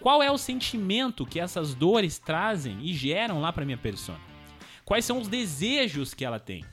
Qual 0.00 0.22
é 0.22 0.30
o 0.30 0.38
sentimento 0.38 1.26
que 1.26 1.40
essas 1.40 1.74
dores 1.74 2.18
trazem 2.18 2.78
e 2.80 2.94
geram 2.94 3.40
lá 3.40 3.52
para 3.52 3.64
minha 3.64 3.76
persona? 3.76 4.20
Quais 4.84 5.04
são 5.04 5.18
os 5.18 5.28
desejos 5.28 6.14
que 6.14 6.24
ela 6.24 6.38
tem? 6.38 6.64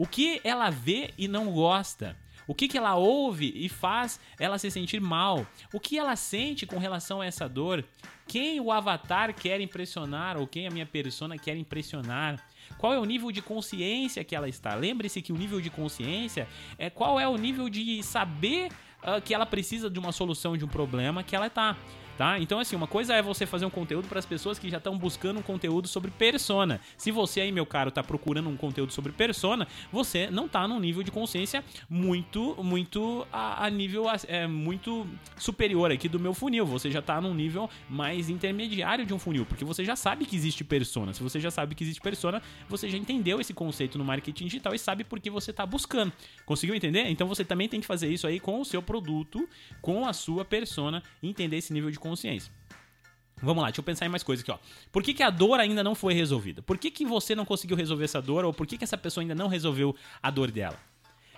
O 0.00 0.06
que 0.06 0.40
ela 0.42 0.70
vê 0.70 1.12
e 1.18 1.28
não 1.28 1.52
gosta? 1.52 2.16
O 2.46 2.54
que, 2.54 2.66
que 2.66 2.78
ela 2.78 2.96
ouve 2.96 3.52
e 3.54 3.68
faz 3.68 4.18
ela 4.38 4.56
se 4.56 4.70
sentir 4.70 4.98
mal? 4.98 5.46
O 5.74 5.78
que 5.78 5.98
ela 5.98 6.16
sente 6.16 6.64
com 6.64 6.78
relação 6.78 7.20
a 7.20 7.26
essa 7.26 7.46
dor? 7.46 7.84
Quem 8.26 8.58
o 8.60 8.72
avatar 8.72 9.34
quer 9.34 9.60
impressionar 9.60 10.38
ou 10.38 10.46
quem 10.46 10.66
a 10.66 10.70
minha 10.70 10.86
persona 10.86 11.36
quer 11.36 11.54
impressionar? 11.54 12.42
Qual 12.78 12.94
é 12.94 12.98
o 12.98 13.04
nível 13.04 13.30
de 13.30 13.42
consciência 13.42 14.24
que 14.24 14.34
ela 14.34 14.48
está? 14.48 14.74
Lembre-se 14.74 15.20
que 15.20 15.34
o 15.34 15.36
nível 15.36 15.60
de 15.60 15.68
consciência 15.68 16.48
é 16.78 16.88
qual 16.88 17.20
é 17.20 17.28
o 17.28 17.36
nível 17.36 17.68
de 17.68 18.02
saber 18.02 18.72
uh, 19.02 19.20
que 19.22 19.34
ela 19.34 19.44
precisa 19.44 19.90
de 19.90 19.98
uma 19.98 20.12
solução 20.12 20.56
de 20.56 20.64
um 20.64 20.68
problema 20.68 21.22
que 21.22 21.36
ela 21.36 21.48
está 21.48 21.76
tá? 22.20 22.38
Então, 22.38 22.60
assim, 22.60 22.76
uma 22.76 22.86
coisa 22.86 23.14
é 23.14 23.22
você 23.22 23.46
fazer 23.46 23.64
um 23.64 23.70
conteúdo 23.70 24.06
para 24.06 24.18
as 24.18 24.26
pessoas 24.26 24.58
que 24.58 24.68
já 24.68 24.76
estão 24.76 24.98
buscando 24.98 25.40
um 25.40 25.42
conteúdo 25.42 25.88
sobre 25.88 26.10
persona. 26.10 26.78
Se 26.98 27.10
você 27.10 27.40
aí, 27.40 27.50
meu 27.50 27.64
caro, 27.64 27.90
tá 27.90 28.02
procurando 28.02 28.46
um 28.50 28.58
conteúdo 28.58 28.92
sobre 28.92 29.10
persona, 29.10 29.66
você 29.90 30.30
não 30.30 30.46
tá 30.46 30.68
num 30.68 30.78
nível 30.78 31.02
de 31.02 31.10
consciência 31.10 31.64
muito, 31.88 32.62
muito 32.62 33.26
a, 33.32 33.64
a 33.64 33.70
nível 33.70 34.04
é, 34.28 34.46
muito 34.46 35.06
superior 35.38 35.90
aqui 35.90 36.10
do 36.10 36.20
meu 36.20 36.34
funil. 36.34 36.66
Você 36.66 36.90
já 36.90 37.00
tá 37.00 37.22
num 37.22 37.32
nível 37.32 37.70
mais 37.88 38.28
intermediário 38.28 39.06
de 39.06 39.14
um 39.14 39.18
funil, 39.18 39.46
porque 39.46 39.64
você 39.64 39.82
já 39.82 39.96
sabe 39.96 40.26
que 40.26 40.36
existe 40.36 40.62
persona. 40.62 41.14
Se 41.14 41.22
você 41.22 41.40
já 41.40 41.50
sabe 41.50 41.74
que 41.74 41.82
existe 41.82 42.02
persona, 42.02 42.42
você 42.68 42.86
já 42.90 42.98
entendeu 42.98 43.40
esse 43.40 43.54
conceito 43.54 43.96
no 43.96 44.04
marketing 44.04 44.44
digital 44.44 44.74
e 44.74 44.78
sabe 44.78 45.04
por 45.04 45.18
que 45.20 45.30
você 45.30 45.54
tá 45.54 45.64
buscando. 45.64 46.12
Conseguiu 46.44 46.74
entender? 46.74 47.08
Então 47.08 47.26
você 47.26 47.46
também 47.46 47.66
tem 47.66 47.80
que 47.80 47.86
fazer 47.86 48.12
isso 48.12 48.26
aí 48.26 48.38
com 48.38 48.60
o 48.60 48.64
seu 48.66 48.82
produto, 48.82 49.48
com 49.80 50.06
a 50.06 50.12
sua 50.12 50.44
persona, 50.44 51.02
entender 51.22 51.56
esse 51.56 51.72
nível 51.72 51.90
de 51.90 51.98
consciência 51.98 52.09
consciência. 52.10 52.52
Vamos 53.42 53.62
lá, 53.62 53.68
deixa 53.68 53.80
eu 53.80 53.84
pensar 53.84 54.04
em 54.04 54.08
mais 54.08 54.22
coisas 54.22 54.42
aqui, 54.42 54.50
ó. 54.50 54.58
Por 54.92 55.02
que, 55.02 55.14
que 55.14 55.22
a 55.22 55.30
dor 55.30 55.58
ainda 55.60 55.82
não 55.82 55.94
foi 55.94 56.12
resolvida? 56.12 56.60
Por 56.60 56.76
que, 56.76 56.90
que 56.90 57.06
você 57.06 57.34
não 57.34 57.44
conseguiu 57.44 57.76
resolver 57.76 58.04
essa 58.04 58.20
dor? 58.20 58.44
Ou 58.44 58.52
por 58.52 58.66
que, 58.66 58.76
que 58.76 58.84
essa 58.84 58.98
pessoa 58.98 59.22
ainda 59.22 59.34
não 59.34 59.48
resolveu 59.48 59.96
a 60.22 60.30
dor 60.30 60.50
dela? 60.50 60.78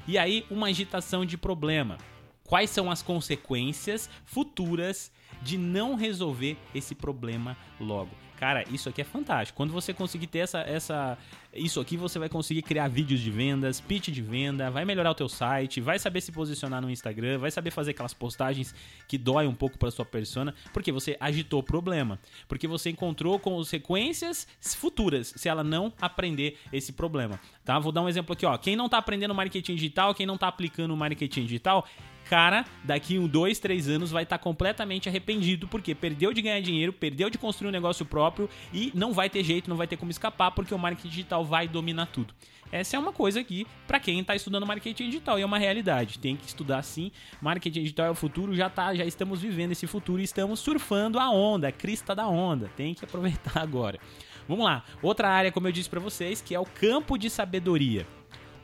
E 0.06 0.18
aí, 0.18 0.44
uma 0.50 0.66
agitação 0.66 1.24
de 1.24 1.36
problema. 1.38 1.96
Quais 2.44 2.70
são 2.70 2.90
as 2.90 3.02
consequências 3.02 4.08
futuras 4.24 5.10
de 5.40 5.56
não 5.56 5.94
resolver 5.94 6.56
esse 6.74 6.94
problema 6.94 7.56
logo? 7.80 8.10
Cara, 8.42 8.64
isso 8.72 8.88
aqui 8.88 9.00
é 9.00 9.04
fantástico. 9.04 9.56
Quando 9.56 9.72
você 9.72 9.94
conseguir 9.94 10.26
ter 10.26 10.40
essa, 10.40 10.62
essa, 10.62 11.16
isso 11.54 11.78
aqui, 11.78 11.96
você 11.96 12.18
vai 12.18 12.28
conseguir 12.28 12.62
criar 12.62 12.88
vídeos 12.88 13.20
de 13.20 13.30
vendas, 13.30 13.80
pitch 13.80 14.08
de 14.08 14.20
venda, 14.20 14.68
vai 14.68 14.84
melhorar 14.84 15.12
o 15.12 15.14
teu 15.14 15.28
site, 15.28 15.80
vai 15.80 15.96
saber 15.96 16.20
se 16.20 16.32
posicionar 16.32 16.82
no 16.82 16.90
Instagram, 16.90 17.38
vai 17.38 17.52
saber 17.52 17.70
fazer 17.70 17.92
aquelas 17.92 18.12
postagens 18.12 18.74
que 19.06 19.16
dói 19.16 19.46
um 19.46 19.54
pouco 19.54 19.78
para 19.78 19.92
sua 19.92 20.04
persona, 20.04 20.52
porque 20.72 20.90
você 20.90 21.16
agitou 21.20 21.60
o 21.60 21.62
problema, 21.62 22.18
porque 22.48 22.66
você 22.66 22.90
encontrou 22.90 23.38
consequências 23.38 24.48
futuras 24.60 25.32
se 25.36 25.48
ela 25.48 25.62
não 25.62 25.92
aprender 26.00 26.58
esse 26.72 26.92
problema, 26.92 27.38
tá? 27.64 27.78
Vou 27.78 27.92
dar 27.92 28.02
um 28.02 28.08
exemplo 28.08 28.32
aqui, 28.32 28.44
ó. 28.44 28.58
Quem 28.58 28.74
não 28.74 28.88
tá 28.88 28.98
aprendendo 28.98 29.32
marketing 29.32 29.76
digital, 29.76 30.16
quem 30.16 30.26
não 30.26 30.36
tá 30.36 30.48
aplicando 30.48 30.96
marketing 30.96 31.42
digital, 31.42 31.86
cara, 32.28 32.64
daqui 32.84 33.18
um, 33.18 33.26
dois, 33.26 33.58
três 33.58 33.88
anos 33.88 34.10
vai 34.10 34.22
estar 34.22 34.38
tá 34.38 34.42
completamente 34.42 35.08
arrependido 35.08 35.68
porque 35.68 35.94
perdeu 35.94 36.32
de 36.32 36.42
ganhar 36.42 36.60
dinheiro, 36.60 36.92
perdeu 36.92 37.28
de 37.28 37.38
construir 37.38 37.68
um 37.68 37.72
negócio 37.72 38.04
próprio 38.04 38.48
e 38.72 38.90
não 38.94 39.12
vai 39.12 39.28
ter 39.28 39.44
jeito, 39.44 39.68
não 39.68 39.76
vai 39.76 39.86
ter 39.86 39.96
como 39.96 40.10
escapar 40.10 40.50
porque 40.50 40.74
o 40.74 40.78
marketing 40.78 41.08
digital 41.08 41.44
vai 41.44 41.68
dominar 41.68 42.06
tudo. 42.06 42.34
Essa 42.72 42.96
é 42.96 42.98
uma 42.98 43.12
coisa 43.12 43.38
aqui 43.38 43.66
para 43.86 44.00
quem 44.00 44.20
está 44.20 44.34
estudando 44.34 44.66
marketing 44.66 45.10
digital 45.10 45.38
e 45.38 45.42
é 45.42 45.46
uma 45.46 45.58
realidade. 45.58 46.18
Tem 46.18 46.34
que 46.34 46.46
estudar 46.46 46.82
sim. 46.82 47.12
Marketing 47.38 47.82
digital 47.82 48.06
é 48.06 48.10
o 48.10 48.14
futuro, 48.14 48.54
já 48.54 48.70
tá, 48.70 48.94
já 48.94 49.04
estamos 49.04 49.42
vivendo 49.42 49.72
esse 49.72 49.86
futuro 49.86 50.22
e 50.22 50.24
estamos 50.24 50.58
surfando 50.58 51.18
a 51.18 51.30
onda, 51.30 51.68
a 51.68 51.72
crista 51.72 52.14
da 52.14 52.26
onda. 52.26 52.70
Tem 52.74 52.94
que 52.94 53.04
aproveitar 53.04 53.58
agora. 53.60 54.00
Vamos 54.48 54.64
lá. 54.64 54.82
Outra 55.02 55.28
área, 55.28 55.52
como 55.52 55.68
eu 55.68 55.72
disse 55.72 55.90
para 55.90 56.00
vocês, 56.00 56.40
que 56.40 56.54
é 56.54 56.58
o 56.58 56.64
campo 56.64 57.18
de 57.18 57.28
sabedoria. 57.28 58.06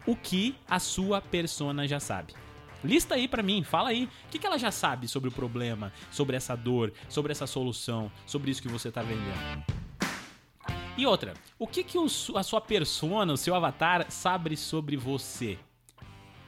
O 0.07 0.17
que 0.17 0.57
a 0.67 0.79
sua 0.79 1.21
persona 1.21 1.87
já 1.87 2.01
sabe. 2.01 2.33
Lista 2.83 3.17
aí 3.17 3.27
para 3.27 3.43
mim, 3.43 3.65
fala 3.65 3.91
aí. 3.91 4.05
O 4.05 4.29
que, 4.31 4.39
que 4.39 4.47
ela 4.47 4.59
já 4.59 4.71
sabe 4.71 5.09
sobre 5.09 5.29
o 5.29 5.33
problema, 5.33 5.93
sobre 6.11 6.37
essa 6.37 6.57
dor, 6.57 6.93
sobre 7.09 7.33
essa 7.33 7.47
solução, 7.47 8.11
sobre 8.27 8.51
isso 8.51 8.63
que 8.63 8.69
você 8.69 8.91
tá 8.91 9.03
vendendo? 9.03 9.65
E 10.97 11.07
outra, 11.07 11.35
o 11.59 11.67
que, 11.67 11.85
que 11.85 11.97
o, 11.97 12.07
a 12.35 12.43
sua 12.43 12.61
persona, 12.61 13.33
o 13.33 13.37
seu 13.37 13.55
avatar, 13.55 14.11
sabe 14.11 14.57
sobre 14.57 14.97
você? 14.97 15.59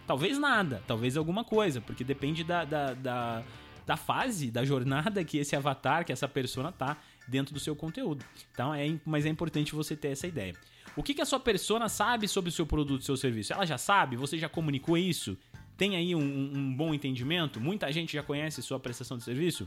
Talvez 0.07 0.39
nada, 0.39 0.83
talvez 0.87 1.17
alguma 1.17 1.45
coisa, 1.45 1.81
porque 1.81 2.03
depende 2.03 2.43
da, 2.43 2.65
da, 2.65 2.95
da, 2.95 3.45
da 3.87 3.97
fase, 3.97 4.51
da 4.51 4.65
jornada 4.65 5.25
que 5.25 5.39
esse 5.39 5.55
avatar, 5.55 6.05
que 6.05 6.13
essa 6.13 6.27
persona 6.27 6.73
tá 6.73 6.97
dentro 7.29 7.55
do 7.55 7.61
seu 7.61 7.77
conteúdo. 7.77 8.25
Então, 8.53 8.75
é, 8.75 8.93
mas 9.05 9.25
é 9.25 9.29
importante 9.29 9.73
você 9.73 9.95
ter 9.95 10.09
essa 10.09 10.27
ideia. 10.27 10.55
O 10.97 11.03
que, 11.03 11.15
que 11.15 11.23
a 11.23 11.25
sua 11.25 11.39
persona 11.39 11.89
sabe 11.89 12.27
sobre 12.27 12.51
o 12.51 12.53
seu 12.53 12.67
produto, 12.67 13.05
seu 13.05 13.17
serviço? 13.17 13.53
Ela 13.53 13.65
já 13.65 13.79
sabe? 13.79 14.17
Você 14.17 14.37
já 14.37 14.49
comunicou 14.49 14.99
isso? 14.99 15.39
Tem 15.81 15.97
aí 15.97 16.15
um, 16.15 16.21
um 16.21 16.75
bom 16.77 16.93
entendimento? 16.93 17.59
Muita 17.59 17.91
gente 17.91 18.13
já 18.13 18.23
conhece 18.23 18.61
sua 18.61 18.79
prestação 18.79 19.17
de 19.17 19.25
serviço? 19.25 19.67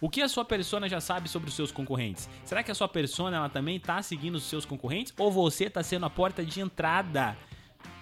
O 0.00 0.08
que 0.08 0.22
a 0.22 0.28
sua 0.28 0.42
persona 0.42 0.88
já 0.88 1.02
sabe 1.02 1.28
sobre 1.28 1.50
os 1.50 1.54
seus 1.54 1.70
concorrentes? 1.70 2.30
Será 2.46 2.62
que 2.62 2.70
a 2.70 2.74
sua 2.74 2.88
persona 2.88 3.36
ela 3.36 3.50
também 3.50 3.76
está 3.76 4.00
seguindo 4.00 4.36
os 4.36 4.44
seus 4.44 4.64
concorrentes 4.64 5.12
ou 5.18 5.30
você 5.30 5.64
está 5.64 5.82
sendo 5.82 6.06
a 6.06 6.10
porta 6.10 6.42
de 6.42 6.62
entrada 6.62 7.36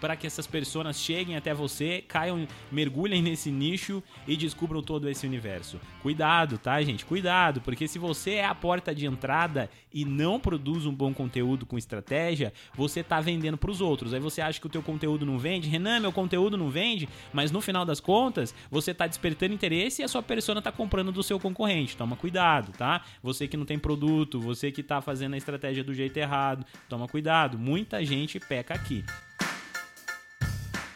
para 0.02 0.16
que 0.16 0.26
essas 0.26 0.48
pessoas 0.48 0.98
cheguem 0.98 1.36
até 1.36 1.54
você, 1.54 2.02
caiam, 2.08 2.44
mergulhem 2.72 3.22
nesse 3.22 3.52
nicho 3.52 4.02
e 4.26 4.36
descubram 4.36 4.82
todo 4.82 5.08
esse 5.08 5.24
universo. 5.24 5.80
Cuidado, 6.02 6.58
tá, 6.58 6.82
gente? 6.82 7.04
Cuidado, 7.04 7.60
porque 7.60 7.86
se 7.86 8.00
você 8.00 8.32
é 8.32 8.44
a 8.44 8.52
porta 8.52 8.92
de 8.92 9.06
entrada 9.06 9.70
e 9.94 10.04
não 10.04 10.40
produz 10.40 10.86
um 10.86 10.92
bom 10.92 11.14
conteúdo 11.14 11.64
com 11.64 11.78
estratégia, 11.78 12.52
você 12.74 13.00
tá 13.00 13.20
vendendo 13.20 13.56
para 13.56 13.70
os 13.70 13.80
outros. 13.80 14.12
Aí 14.12 14.18
você 14.18 14.40
acha 14.40 14.60
que 14.60 14.66
o 14.66 14.70
teu 14.70 14.82
conteúdo 14.82 15.24
não 15.24 15.38
vende? 15.38 15.68
Renan, 15.68 16.00
meu 16.00 16.10
conteúdo 16.10 16.56
não 16.56 16.68
vende, 16.68 17.08
mas 17.32 17.52
no 17.52 17.60
final 17.60 17.84
das 17.84 18.00
contas, 18.00 18.52
você 18.72 18.92
tá 18.92 19.06
despertando 19.06 19.54
interesse 19.54 20.02
e 20.02 20.04
a 20.04 20.08
sua 20.08 20.22
persona 20.22 20.60
tá 20.60 20.72
comprando 20.72 21.12
do 21.12 21.22
seu 21.22 21.38
concorrente. 21.38 21.96
Toma 21.96 22.16
cuidado, 22.16 22.72
tá? 22.72 23.04
Você 23.22 23.46
que 23.46 23.56
não 23.56 23.64
tem 23.64 23.78
produto, 23.78 24.40
você 24.40 24.72
que 24.72 24.82
tá 24.82 25.00
fazendo 25.00 25.34
a 25.34 25.38
estratégia 25.38 25.84
do 25.84 25.94
jeito 25.94 26.16
errado, 26.16 26.66
toma 26.88 27.06
cuidado. 27.06 27.56
Muita 27.56 28.04
gente 28.04 28.40
peca 28.40 28.74
aqui. 28.74 29.04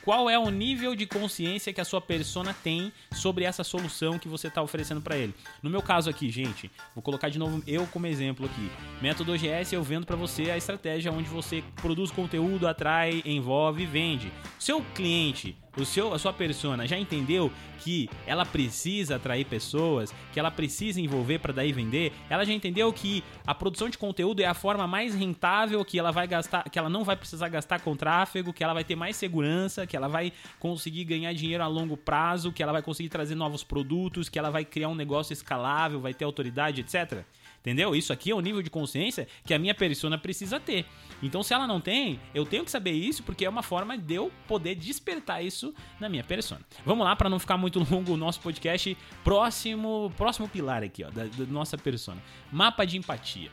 Qual 0.07 0.31
é 0.31 0.39
o 0.39 0.51
nível 0.51 0.95
de 0.95 1.05
consciência 1.05 1.73
que 1.73 1.81
a 1.81 1.85
sua 1.85 2.01
persona 2.01 2.55
tem 2.55 2.93
sobre 3.11 3.45
essa 3.45 3.65
solução 3.65 4.21
que 4.21 4.29
você 4.29 4.47
está 4.47 4.63
oferecendo 4.63 5.01
para 5.01 5.17
ele? 5.17 5.35
No 5.61 5.69
meu 5.69 5.83
caso 5.83 6.09
aqui, 6.09 6.31
gente, 6.31 6.71
vou 6.95 7.03
colocar 7.03 7.29
de 7.29 7.41
novo 7.41 7.61
eu 7.67 7.89
como 7.89 8.07
exemplo 8.07 8.47
aqui. 8.47 8.71
Método 9.03 9.33
OGS 9.33 9.73
eu 9.73 9.83
vendo 9.83 10.07
para 10.07 10.15
você 10.15 10.49
a 10.53 10.57
estratégia 10.57 11.11
onde 11.11 11.29
você 11.29 11.61
produz 11.83 12.13
conteúdo, 12.13 12.69
atrai, 12.69 13.21
envolve 13.27 13.83
e 13.83 13.87
vende. 13.87 14.33
Seu 14.61 14.81
cliente 14.95 15.57
o 15.77 15.85
seu, 15.85 16.13
a 16.13 16.19
sua 16.19 16.33
persona 16.33 16.87
já 16.87 16.99
entendeu 16.99 17.53
que 17.79 18.09
ela 18.27 18.45
precisa 18.45 19.17
atrair 19.17 19.45
pessoas, 19.45 20.13
que 20.33 20.41
ela 20.41 20.51
precisa 20.51 21.01
envolver 21.01 21.39
para 21.39 21.53
daí 21.53 21.73
vender, 21.73 22.13
ela 22.29 22.45
já 22.45 22.53
entendeu 22.53 22.93
que 22.93 23.23
a 23.47 23.55
produção 23.55 23.89
de 23.89 23.97
conteúdo 23.97 24.41
é 24.41 24.47
a 24.47 24.55
forma 24.55 24.87
mais 24.87 25.15
rentável 25.15 25.85
que 25.85 25.99
ela 25.99 26.11
vai 26.11 26.27
gastar, 26.27 26.69
que 26.69 26.79
ela 26.79 26.89
não 26.89 27.05
vai 27.05 27.17
precisar 27.17 27.49
gastar 27.49 27.81
com 27.81 27.95
tráfego, 27.95 28.53
que 28.53 28.65
ela 28.65 28.75
vai 28.75 28.83
ter 28.83 28.97
mais 28.97 29.17
segurança, 29.17 29.87
que 29.87 29.97
ela 29.97 30.09
vai 30.09 30.33
conseguir 30.59 31.05
ganhar 31.05 31.33
dinheiro 31.33 31.63
a 31.63 31.67
longo 31.67 31.97
prazo, 31.97 32.51
que 32.51 32.63
ela 32.63 32.73
vai 32.73 32.83
conseguir 32.83 33.09
trazer 33.09 33.35
novos 33.35 33.63
produtos, 33.63 34.29
que 34.29 34.39
ela 34.39 34.51
vai 34.51 34.65
criar 34.65 34.89
um 34.89 34.95
negócio 34.95 35.33
escalável, 35.33 36.01
vai 36.01 36.15
ter 36.15 36.25
autoridade, 36.25 36.81
etc. 36.81 37.25
Entendeu? 37.67 37.97
Isso 37.97 38.13
aqui 38.13 38.31
é 38.31 38.35
o 38.35 38.41
nível 38.41 38.63
de 38.63 38.71
consciência 38.71 39.27
que 39.45 39.53
a 39.53 39.59
minha 39.59 39.75
persona 39.75 40.17
precisa 40.17 40.61
ter. 40.61 40.87
Então, 41.21 41.43
se 41.43 41.53
ela 41.53 41.67
não 41.67 41.81
tem, 41.81 42.21
eu 42.33 42.47
tenho 42.47 42.65
que 42.65 42.71
saber 42.71 42.93
isso 42.93 43.25
porque 43.25 43.45
é 43.45 43.49
uma 43.49 43.63
forma 43.63 43.99
de 43.99 44.15
eu 44.15 44.31
poder 44.47 44.77
despertar 44.77 45.45
isso 45.45 45.75
na 45.99 46.09
minha 46.09 46.23
persona. 46.23 46.61
Vamos 46.85 47.05
lá, 47.05 47.17
para 47.17 47.29
não 47.29 47.41
ficar 47.41 47.57
muito 47.57 47.81
longo 47.91 48.13
o 48.13 48.17
nosso 48.17 48.41
podcast. 48.41 48.97
Próximo, 49.25 50.13
próximo 50.17 50.49
pilar 50.49 50.85
aqui, 50.85 51.03
ó, 51.03 51.11
da, 51.11 51.25
da 51.25 51.45
nossa 51.47 51.77
persona: 51.77 52.23
mapa 52.53 52.85
de 52.85 52.99
empatia. 52.99 53.51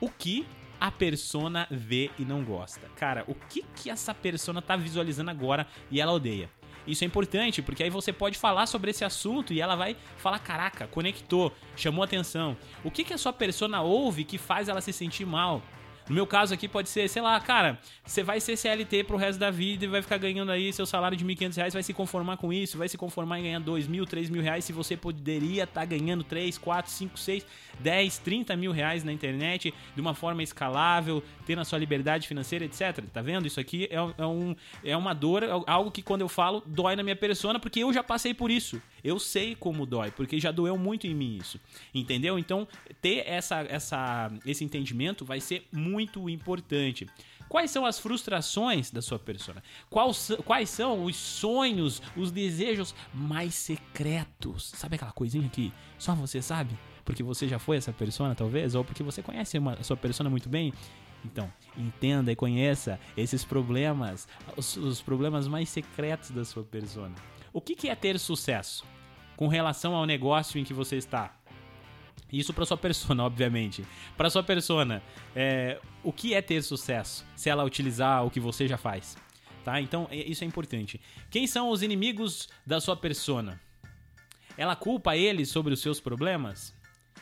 O 0.00 0.08
que 0.08 0.46
a 0.80 0.90
persona 0.90 1.66
vê 1.70 2.10
e 2.18 2.24
não 2.24 2.42
gosta? 2.42 2.88
Cara, 2.96 3.24
o 3.26 3.34
que 3.34 3.62
que 3.76 3.90
essa 3.90 4.14
persona 4.14 4.62
tá 4.62 4.74
visualizando 4.74 5.30
agora 5.30 5.66
e 5.90 6.00
ela 6.00 6.12
odeia? 6.12 6.48
Isso 6.88 7.04
é 7.04 7.06
importante, 7.06 7.60
porque 7.60 7.82
aí 7.82 7.90
você 7.90 8.12
pode 8.12 8.38
falar 8.38 8.66
sobre 8.66 8.90
esse 8.90 9.04
assunto 9.04 9.52
e 9.52 9.60
ela 9.60 9.76
vai 9.76 9.94
falar: 10.16 10.38
caraca, 10.38 10.86
conectou, 10.86 11.52
chamou 11.76 12.02
atenção. 12.02 12.56
O 12.82 12.90
que, 12.90 13.04
que 13.04 13.12
a 13.12 13.18
sua 13.18 13.32
persona 13.32 13.82
ouve 13.82 14.24
que 14.24 14.38
faz 14.38 14.68
ela 14.68 14.80
se 14.80 14.92
sentir 14.92 15.26
mal? 15.26 15.62
No 16.08 16.14
meu 16.14 16.26
caso 16.26 16.54
aqui 16.54 16.66
pode 16.66 16.88
ser, 16.88 17.08
sei 17.08 17.20
lá, 17.20 17.38
cara, 17.38 17.78
você 18.04 18.22
vai 18.22 18.40
ser 18.40 18.56
CLT 18.56 19.04
pro 19.04 19.16
resto 19.16 19.38
da 19.38 19.50
vida 19.50 19.84
e 19.84 19.88
vai 19.88 20.00
ficar 20.00 20.16
ganhando 20.16 20.50
aí 20.50 20.72
seu 20.72 20.86
salário 20.86 21.16
de 21.16 21.24
R$ 21.24 21.34
1.500, 21.34 21.72
vai 21.72 21.82
se 21.82 21.92
conformar 21.92 22.38
com 22.38 22.50
isso, 22.50 22.78
vai 22.78 22.88
se 22.88 22.96
conformar 22.96 23.38
em 23.38 23.42
ganhar 23.42 23.60
R$ 23.60 23.88
mil, 23.88 24.04
R$ 24.04 24.30
mil 24.30 24.42
reais, 24.42 24.64
se 24.64 24.72
você 24.72 24.96
poderia 24.96 25.64
estar 25.64 25.80
tá 25.80 25.84
ganhando 25.84 26.24
3, 26.24 26.56
4, 26.56 26.90
5, 26.90 27.18
6, 27.18 27.46
10, 27.80 28.18
30 28.18 28.56
mil 28.56 28.72
reais 28.72 29.04
na 29.04 29.12
internet 29.12 29.74
de 29.94 30.00
uma 30.00 30.14
forma 30.14 30.42
escalável, 30.42 31.22
tendo 31.44 31.60
a 31.60 31.64
sua 31.64 31.78
liberdade 31.78 32.26
financeira, 32.26 32.64
etc. 32.64 33.04
Tá 33.12 33.20
vendo? 33.20 33.46
Isso 33.46 33.60
aqui 33.60 33.88
é, 33.90 33.96
é, 33.96 34.26
um, 34.26 34.56
é 34.82 34.96
uma 34.96 35.14
dor, 35.14 35.42
é 35.42 35.50
algo 35.66 35.90
que 35.90 36.00
quando 36.00 36.22
eu 36.22 36.28
falo 36.28 36.62
dói 36.64 36.96
na 36.96 37.02
minha 37.02 37.16
persona, 37.16 37.60
porque 37.60 37.80
eu 37.80 37.92
já 37.92 38.02
passei 38.02 38.32
por 38.32 38.50
isso. 38.50 38.80
Eu 39.08 39.18
sei 39.18 39.54
como 39.54 39.86
dói, 39.86 40.10
porque 40.10 40.38
já 40.38 40.52
doeu 40.52 40.76
muito 40.76 41.06
em 41.06 41.14
mim 41.14 41.38
isso. 41.40 41.58
Entendeu? 41.94 42.38
Então, 42.38 42.68
ter 43.00 43.26
essa, 43.26 43.60
essa, 43.62 44.30
esse 44.44 44.62
entendimento 44.62 45.24
vai 45.24 45.40
ser 45.40 45.66
muito 45.72 46.28
importante. 46.28 47.06
Quais 47.48 47.70
são 47.70 47.86
as 47.86 47.98
frustrações 47.98 48.90
da 48.90 49.00
sua 49.00 49.18
persona? 49.18 49.62
Quais, 49.88 50.32
quais 50.44 50.68
são 50.68 51.04
os 51.04 51.16
sonhos, 51.16 52.02
os 52.14 52.30
desejos 52.30 52.94
mais 53.14 53.54
secretos? 53.54 54.72
Sabe 54.76 54.96
aquela 54.96 55.12
coisinha 55.12 55.48
que 55.48 55.72
só 55.98 56.14
você 56.14 56.42
sabe? 56.42 56.78
Porque 57.02 57.22
você 57.22 57.48
já 57.48 57.58
foi 57.58 57.78
essa 57.78 57.94
persona, 57.94 58.34
talvez? 58.34 58.74
Ou 58.74 58.84
porque 58.84 59.02
você 59.02 59.22
conhece 59.22 59.56
uma, 59.56 59.72
a 59.72 59.82
sua 59.82 59.96
persona 59.96 60.28
muito 60.28 60.50
bem? 60.50 60.74
Então, 61.24 61.50
entenda 61.78 62.30
e 62.30 62.36
conheça 62.36 63.00
esses 63.16 63.42
problemas, 63.42 64.28
os, 64.54 64.76
os 64.76 65.00
problemas 65.00 65.48
mais 65.48 65.70
secretos 65.70 66.30
da 66.30 66.44
sua 66.44 66.62
persona. 66.62 67.14
O 67.54 67.62
que, 67.62 67.74
que 67.74 67.88
é 67.88 67.94
ter 67.94 68.18
sucesso 68.18 68.84
com 69.38 69.46
relação 69.46 69.94
ao 69.94 70.04
negócio 70.04 70.58
em 70.58 70.64
que 70.64 70.74
você 70.74 70.96
está? 70.96 71.32
Isso 72.30 72.52
para 72.52 72.66
sua 72.66 72.76
persona, 72.76 73.22
obviamente. 73.24 73.86
Para 74.16 74.28
sua 74.28 74.42
persona, 74.42 75.00
é, 75.34 75.80
o 76.02 76.12
que 76.12 76.34
é 76.34 76.42
ter 76.42 76.60
sucesso? 76.60 77.24
Se 77.36 77.48
ela 77.48 77.62
utilizar 77.62 78.26
o 78.26 78.30
que 78.32 78.40
você 78.40 78.66
já 78.66 78.76
faz, 78.76 79.16
tá? 79.62 79.80
Então 79.80 80.08
é, 80.10 80.16
isso 80.16 80.42
é 80.42 80.46
importante. 80.46 81.00
Quem 81.30 81.46
são 81.46 81.70
os 81.70 81.84
inimigos 81.84 82.48
da 82.66 82.80
sua 82.80 82.96
persona? 82.96 83.60
Ela 84.56 84.74
culpa 84.74 85.16
eles 85.16 85.48
sobre 85.50 85.72
os 85.72 85.80
seus 85.80 86.00
problemas? 86.00 86.74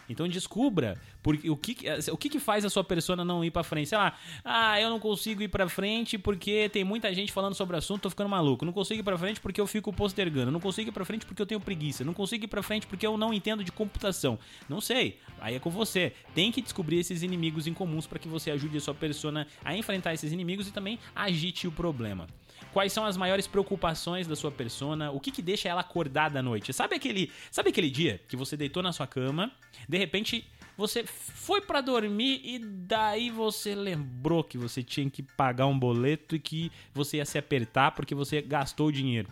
Então 0.09 0.29
descubra 0.29 1.01
porque, 1.23 1.51
o, 1.51 1.57
que, 1.57 1.77
o 2.12 2.16
que, 2.16 2.29
que 2.29 2.38
faz 2.38 2.64
a 2.64 2.71
sua 2.71 2.85
persona 2.85 3.25
não 3.25 3.45
ir 3.45 3.51
para 3.51 3.62
frente. 3.62 3.88
Sei 3.88 3.99
lá, 3.99 4.16
ah, 4.45 4.81
eu 4.81 4.88
não 4.90 5.01
consigo 5.01 5.42
ir 5.42 5.49
para 5.49 5.69
frente 5.69 6.16
porque 6.19 6.69
tem 6.69 6.85
muita 6.85 7.12
gente 7.14 7.33
falando 7.33 7.55
sobre 7.55 7.77
o 7.77 7.79
assunto, 7.79 8.03
tô 8.03 8.11
ficando 8.11 8.29
maluco. 8.29 8.64
Não 8.64 8.73
consigo 8.73 9.01
ir 9.01 9.03
para 9.03 9.19
frente 9.19 9.40
porque 9.40 9.61
eu 9.61 9.66
fico 9.66 9.92
postergando. 9.92 10.51
Não 10.51 10.61
consigo 10.61 10.90
ir 10.90 10.92
para 10.92 11.05
frente 11.05 11.27
porque 11.27 11.42
eu 11.42 11.47
tenho 11.47 11.61
preguiça. 11.61 12.05
Não 12.05 12.14
consigo 12.14 12.45
ir 12.45 12.49
para 12.49 12.62
frente 12.62 12.87
porque 12.87 13.07
eu 13.07 13.16
não 13.16 13.35
entendo 13.35 13.64
de 13.64 13.73
computação. 13.73 14.38
Não 14.69 14.81
sei. 14.81 15.19
Aí 15.40 15.57
é 15.57 15.59
com 15.59 15.71
você. 15.71 16.12
Tem 16.35 16.53
que 16.53 16.62
descobrir 16.62 16.99
esses 16.99 17.23
inimigos 17.23 17.66
em 17.66 17.75
comuns 17.75 18.07
para 18.07 18.19
que 18.19 18.29
você 18.29 18.51
ajude 18.51 18.77
a 18.77 18.81
sua 18.81 18.95
persona 18.95 19.47
a 19.64 19.77
enfrentar 19.77 20.14
esses 20.14 20.33
inimigos 20.33 20.69
e 20.69 20.73
também 20.73 20.99
agite 21.14 21.66
o 21.66 21.73
problema. 21.73 22.27
Quais 22.73 22.92
são 22.92 23.05
as 23.05 23.16
maiores 23.16 23.47
preocupações 23.47 24.27
da 24.27 24.37
sua 24.37 24.51
persona? 24.51 25.11
O 25.11 25.21
que, 25.21 25.31
que 25.31 25.42
deixa 25.42 25.69
ela 25.69 25.81
acordada 25.81 26.38
à 26.38 26.42
noite? 26.42 26.73
Sabe 26.73 26.97
aquele, 26.97 27.33
sabe 27.51 27.71
aquele 27.71 27.90
dia 27.90 28.21
que 28.29 28.37
você 28.37 28.57
deitou 28.57 28.83
na 28.83 28.92
sua 28.92 29.07
cama, 29.07 29.51
de 29.88 29.99
repente 29.99 30.47
você 30.77 31.05
foi 31.07 31.61
para 31.61 31.81
dormir 31.81 32.42
e 32.45 32.59
daí 32.59 33.31
você 33.31 33.75
lembrou 33.75 34.45
que 34.45 34.59
você 34.59 34.83
tinha 34.83 35.09
que 35.09 35.23
pagar 35.23 35.66
um 35.66 35.79
boleto 35.79 36.37
e 36.37 36.38
que 36.38 36.71
você 36.92 37.16
ia 37.16 37.25
se 37.25 37.38
apertar 37.38 37.92
porque 37.92 38.14
você 38.14 38.42
gastou 38.42 38.92
dinheiro. 38.92 39.29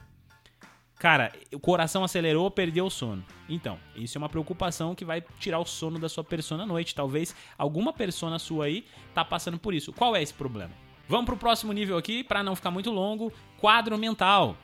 Cara, 0.98 1.32
o 1.52 1.60
coração 1.60 2.02
acelerou, 2.02 2.50
perdeu 2.50 2.86
o 2.86 2.90
sono. 2.90 3.22
Então, 3.46 3.78
isso 3.94 4.16
é 4.16 4.18
uma 4.18 4.28
preocupação 4.28 4.94
que 4.94 5.04
vai 5.04 5.22
tirar 5.38 5.58
o 5.58 5.66
sono 5.66 5.98
da 5.98 6.08
sua 6.08 6.24
persona 6.24 6.62
à 6.62 6.66
noite. 6.66 6.94
Talvez 6.94 7.36
alguma 7.58 7.92
persona 7.92 8.38
sua 8.38 8.66
aí 8.66 8.86
tá 9.12 9.22
passando 9.22 9.58
por 9.58 9.74
isso. 9.74 9.92
Qual 9.92 10.16
é 10.16 10.22
esse 10.22 10.32
problema? 10.32 10.83
Vamos 11.08 11.26
pro 11.26 11.36
próximo 11.36 11.72
nível 11.72 11.98
aqui, 11.98 12.24
para 12.24 12.42
não 12.42 12.56
ficar 12.56 12.70
muito 12.70 12.90
longo, 12.90 13.32
quadro 13.58 13.98
mental. 13.98 14.56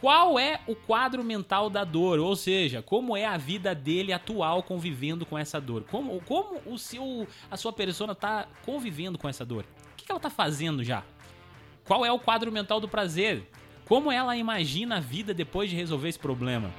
Qual 0.00 0.36
é 0.36 0.58
o 0.66 0.74
quadro 0.74 1.22
mental 1.22 1.70
da 1.70 1.84
dor? 1.84 2.18
Ou 2.18 2.34
seja, 2.34 2.82
como 2.82 3.16
é 3.16 3.24
a 3.24 3.36
vida 3.36 3.72
dele 3.72 4.12
atual 4.12 4.60
convivendo 4.64 5.24
com 5.24 5.38
essa 5.38 5.60
dor? 5.60 5.84
Como, 5.84 6.20
como 6.22 6.60
o 6.66 6.76
seu, 6.76 7.28
a 7.48 7.56
sua 7.56 7.72
persona 7.72 8.12
está 8.12 8.48
convivendo 8.64 9.16
com 9.16 9.28
essa 9.28 9.44
dor? 9.44 9.64
O 9.92 9.96
que 9.96 10.10
ela 10.10 10.18
está 10.18 10.28
fazendo 10.28 10.82
já? 10.82 11.04
Qual 11.84 12.04
é 12.04 12.10
o 12.10 12.18
quadro 12.18 12.50
mental 12.50 12.80
do 12.80 12.88
prazer? 12.88 13.48
Como 13.84 14.10
ela 14.10 14.36
imagina 14.36 14.96
a 14.96 15.00
vida 15.00 15.32
depois 15.32 15.70
de 15.70 15.76
resolver 15.76 16.08
esse 16.08 16.18
problema? 16.18 16.72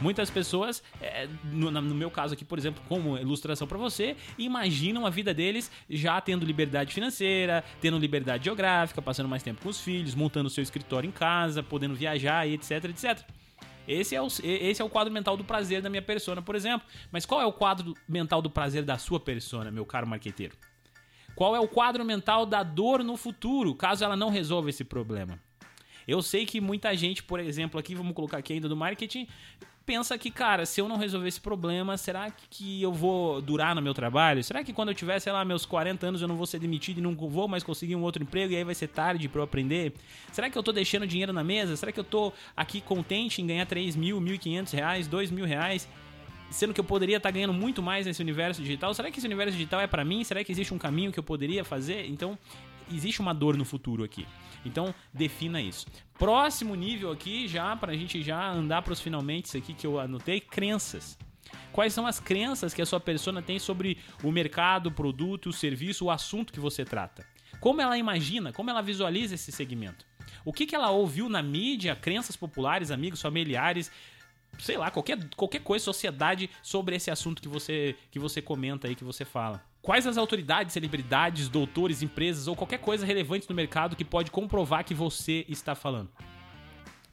Muitas 0.00 0.28
pessoas, 0.30 0.82
é, 1.00 1.28
no, 1.44 1.70
no, 1.70 1.94
meu 1.94 2.10
caso 2.10 2.34
aqui, 2.34 2.44
por 2.44 2.58
exemplo, 2.58 2.82
como 2.88 3.16
ilustração 3.16 3.66
para 3.66 3.78
você, 3.78 4.16
imaginam 4.36 5.06
a 5.06 5.10
vida 5.10 5.32
deles 5.32 5.70
já 5.88 6.20
tendo 6.20 6.44
liberdade 6.44 6.92
financeira, 6.92 7.64
tendo 7.80 7.98
liberdade 7.98 8.44
geográfica, 8.44 9.00
passando 9.00 9.28
mais 9.28 9.42
tempo 9.42 9.62
com 9.62 9.68
os 9.68 9.80
filhos, 9.80 10.14
montando 10.14 10.50
seu 10.50 10.62
escritório 10.62 11.08
em 11.08 11.12
casa, 11.12 11.62
podendo 11.62 11.94
viajar 11.94 12.46
e 12.46 12.54
etc, 12.54 12.84
etc. 12.84 13.20
Esse 13.88 14.16
é, 14.16 14.20
o, 14.20 14.26
esse 14.42 14.82
é 14.82 14.84
o 14.84 14.90
quadro 14.90 15.12
mental 15.12 15.36
do 15.36 15.44
prazer 15.44 15.80
da 15.80 15.88
minha 15.88 16.02
persona, 16.02 16.42
por 16.42 16.54
exemplo. 16.54 16.86
Mas 17.10 17.24
qual 17.24 17.40
é 17.40 17.46
o 17.46 17.52
quadro 17.52 17.94
mental 18.08 18.42
do 18.42 18.50
prazer 18.50 18.84
da 18.84 18.98
sua 18.98 19.20
persona, 19.20 19.70
meu 19.70 19.86
caro 19.86 20.06
marqueteiro? 20.06 20.56
Qual 21.34 21.54
é 21.54 21.60
o 21.60 21.68
quadro 21.68 22.04
mental 22.04 22.44
da 22.44 22.62
dor 22.62 23.04
no 23.04 23.16
futuro, 23.16 23.74
caso 23.74 24.02
ela 24.04 24.16
não 24.16 24.30
resolva 24.30 24.70
esse 24.70 24.82
problema? 24.82 25.38
Eu 26.06 26.22
sei 26.22 26.46
que 26.46 26.60
muita 26.60 26.94
gente, 26.96 27.22
por 27.22 27.40
exemplo, 27.40 27.78
aqui, 27.80 27.94
vamos 27.94 28.14
colocar 28.14 28.38
aqui 28.38 28.52
ainda 28.52 28.68
do 28.68 28.76
marketing, 28.76 29.26
pensa 29.86 30.18
que, 30.18 30.30
cara, 30.30 30.66
se 30.66 30.80
eu 30.80 30.88
não 30.88 30.96
resolver 30.96 31.28
esse 31.28 31.40
problema, 31.40 31.96
será 31.96 32.30
que 32.50 32.82
eu 32.82 32.92
vou 32.92 33.40
durar 33.40 33.74
no 33.74 33.80
meu 33.80 33.94
trabalho? 33.94 34.42
Será 34.42 34.64
que 34.64 34.72
quando 34.72 34.88
eu 34.88 34.94
tiver, 34.94 35.20
sei 35.20 35.32
lá, 35.32 35.44
meus 35.44 35.64
40 35.64 36.06
anos 36.06 36.20
eu 36.20 36.26
não 36.26 36.36
vou 36.36 36.46
ser 36.46 36.58
demitido 36.58 36.98
e 36.98 37.00
não 37.00 37.14
vou 37.14 37.46
mais 37.46 37.62
conseguir 37.62 37.94
um 37.94 38.02
outro 38.02 38.22
emprego 38.22 38.52
e 38.52 38.56
aí 38.56 38.64
vai 38.64 38.74
ser 38.74 38.88
tarde 38.88 39.28
para 39.28 39.40
eu 39.40 39.44
aprender? 39.44 39.94
Será 40.32 40.50
que 40.50 40.58
eu 40.58 40.62
tô 40.62 40.72
deixando 40.72 41.06
dinheiro 41.06 41.32
na 41.32 41.44
mesa? 41.44 41.76
Será 41.76 41.92
que 41.92 42.00
eu 42.00 42.04
tô 42.04 42.32
aqui 42.56 42.80
contente 42.80 43.40
em 43.40 43.46
ganhar 43.46 43.64
3 43.64 43.94
mil, 43.94 44.20
1.500 44.20 44.72
reais, 44.72 45.06
2 45.06 45.30
mil 45.30 45.46
reais? 45.46 45.88
Sendo 46.50 46.74
que 46.74 46.80
eu 46.80 46.84
poderia 46.84 47.18
estar 47.18 47.28
tá 47.28 47.32
ganhando 47.32 47.52
muito 47.52 47.80
mais 47.82 48.06
nesse 48.06 48.20
universo 48.20 48.60
digital. 48.60 48.92
Será 48.92 49.10
que 49.10 49.18
esse 49.18 49.26
universo 49.26 49.52
digital 49.52 49.80
é 49.80 49.86
para 49.86 50.04
mim? 50.04 50.22
Será 50.24 50.42
que 50.42 50.50
existe 50.50 50.74
um 50.74 50.78
caminho 50.78 51.12
que 51.12 51.18
eu 51.18 51.24
poderia 51.24 51.64
fazer? 51.64 52.06
Então, 52.06 52.38
existe 52.90 53.20
uma 53.20 53.32
dor 53.32 53.56
no 53.56 53.64
futuro 53.64 54.04
aqui. 54.04 54.26
Então, 54.64 54.94
defina 55.12 55.60
isso. 55.60 55.86
Próximo 56.18 56.74
nível 56.74 57.12
aqui, 57.12 57.46
já 57.46 57.74
para 57.76 57.92
a 57.92 57.96
gente 57.96 58.22
já 58.22 58.50
andar 58.50 58.82
para 58.82 58.92
os 58.92 59.00
finalmente 59.00 59.56
aqui 59.56 59.74
que 59.74 59.86
eu 59.86 60.00
anotei, 60.00 60.40
crenças. 60.40 61.18
Quais 61.72 61.92
são 61.92 62.06
as 62.06 62.18
crenças 62.18 62.74
que 62.74 62.82
a 62.82 62.86
sua 62.86 62.98
persona 62.98 63.42
tem 63.42 63.58
sobre 63.58 63.98
o 64.22 64.32
mercado, 64.32 64.88
o 64.88 64.92
produto, 64.92 65.50
o 65.50 65.52
serviço, 65.52 66.06
o 66.06 66.10
assunto 66.10 66.52
que 66.52 66.60
você 66.60 66.84
trata? 66.84 67.26
Como 67.60 67.80
ela 67.80 67.96
imagina, 67.96 68.52
como 68.52 68.70
ela 68.70 68.82
visualiza 68.82 69.34
esse 69.34 69.52
segmento? 69.52 70.04
O 70.44 70.52
que, 70.52 70.66
que 70.66 70.74
ela 70.74 70.90
ouviu 70.90 71.28
na 71.28 71.42
mídia, 71.42 71.96
crenças 71.96 72.36
populares, 72.36 72.90
amigos, 72.90 73.20
familiares, 73.20 73.90
sei 74.58 74.76
lá, 74.76 74.90
qualquer, 74.90 75.18
qualquer 75.34 75.60
coisa, 75.60 75.84
sociedade 75.84 76.48
sobre 76.62 76.96
esse 76.96 77.10
assunto 77.10 77.42
que 77.42 77.48
você, 77.48 77.96
que 78.10 78.18
você 78.18 78.40
comenta 78.40 78.88
aí, 78.88 78.94
que 78.94 79.04
você 79.04 79.24
fala? 79.24 79.64
Quais 79.86 80.04
as 80.04 80.18
autoridades, 80.18 80.72
celebridades, 80.72 81.48
doutores, 81.48 82.02
empresas 82.02 82.48
ou 82.48 82.56
qualquer 82.56 82.80
coisa 82.80 83.06
relevante 83.06 83.48
no 83.48 83.54
mercado 83.54 83.94
que 83.94 84.04
pode 84.04 84.32
comprovar 84.32 84.84
que 84.84 84.92
você 84.92 85.46
está 85.48 85.76
falando? 85.76 86.10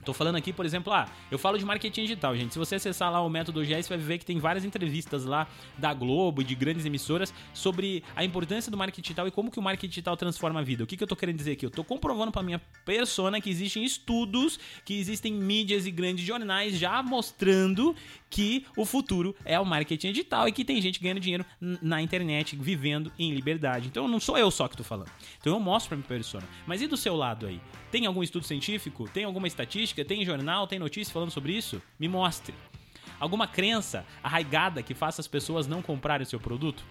Tô 0.03 0.11
falando 0.11 0.35
aqui, 0.35 0.51
por 0.51 0.65
exemplo, 0.65 0.91
ah, 0.91 1.07
eu 1.31 1.39
falo 1.39 1.57
de 1.57 1.63
marketing 1.63 2.01
digital, 2.01 2.35
gente. 2.35 2.51
Se 2.51 2.59
você 2.59 2.75
acessar 2.75 3.11
lá 3.11 3.21
o 3.21 3.29
método 3.29 3.63
você 3.63 3.83
vai 3.89 3.97
ver 3.97 4.17
que 4.17 4.25
tem 4.25 4.37
várias 4.37 4.65
entrevistas 4.65 5.23
lá 5.23 5.47
da 5.77 5.93
Globo 5.93 6.41
e 6.41 6.43
de 6.43 6.55
grandes 6.55 6.85
emissoras 6.85 7.33
sobre 7.53 8.03
a 8.15 8.23
importância 8.23 8.69
do 8.69 8.77
marketing 8.77 9.01
digital 9.01 9.27
e 9.27 9.31
como 9.31 9.49
que 9.49 9.59
o 9.59 9.61
marketing 9.61 9.89
digital 9.89 10.17
transforma 10.17 10.59
a 10.59 10.63
vida. 10.63 10.83
O 10.83 10.87
que, 10.87 10.97
que 10.97 11.03
eu 11.03 11.07
tô 11.07 11.15
querendo 11.15 11.37
dizer 11.37 11.53
aqui? 11.53 11.65
Eu 11.65 11.71
tô 11.71 11.83
comprovando 11.83 12.31
para 12.31 12.43
minha 12.43 12.59
persona 12.83 13.39
que 13.39 13.49
existem 13.49 13.83
estudos, 13.83 14.59
que 14.83 14.99
existem 14.99 15.31
mídias 15.31 15.85
e 15.85 15.91
grandes 15.91 16.25
jornais 16.25 16.77
já 16.77 17.01
mostrando 17.01 17.95
que 18.33 18.65
o 18.75 18.83
futuro 18.83 19.35
é 19.45 19.59
o 19.59 19.65
marketing 19.65 20.11
digital 20.11 20.47
e 20.47 20.51
que 20.51 20.65
tem 20.65 20.81
gente 20.81 20.99
ganhando 20.99 21.19
dinheiro 21.19 21.45
na 21.61 22.01
internet, 22.01 22.55
vivendo 22.55 23.11
em 23.17 23.31
liberdade. 23.31 23.87
Então 23.87 24.07
não 24.07 24.19
sou 24.19 24.35
eu 24.35 24.49
só 24.49 24.67
que 24.67 24.75
tô 24.75 24.83
falando. 24.83 25.11
Então 25.39 25.53
eu 25.53 25.59
mostro 25.59 25.89
pra 25.89 25.97
minha 25.97 26.07
persona. 26.07 26.43
Mas 26.65 26.81
e 26.81 26.87
do 26.87 26.97
seu 26.97 27.15
lado 27.15 27.45
aí? 27.45 27.61
Tem 27.91 28.07
algum 28.07 28.23
estudo 28.23 28.43
científico? 28.43 29.07
Tem 29.07 29.23
alguma 29.23 29.45
estatística? 29.45 30.03
Tem 30.03 30.25
jornal? 30.25 30.65
Tem 30.65 30.79
notícia 30.79 31.13
falando 31.13 31.29
sobre 31.29 31.55
isso? 31.55 31.79
Me 31.99 32.07
mostre. 32.07 32.55
Alguma 33.19 33.45
crença 33.45 34.03
arraigada 34.23 34.81
que 34.81 34.95
faça 34.95 35.21
as 35.21 35.27
pessoas 35.27 35.67
não 35.67 35.83
comprarem 35.83 36.25
o 36.25 36.29
seu 36.29 36.39
produto? 36.39 36.83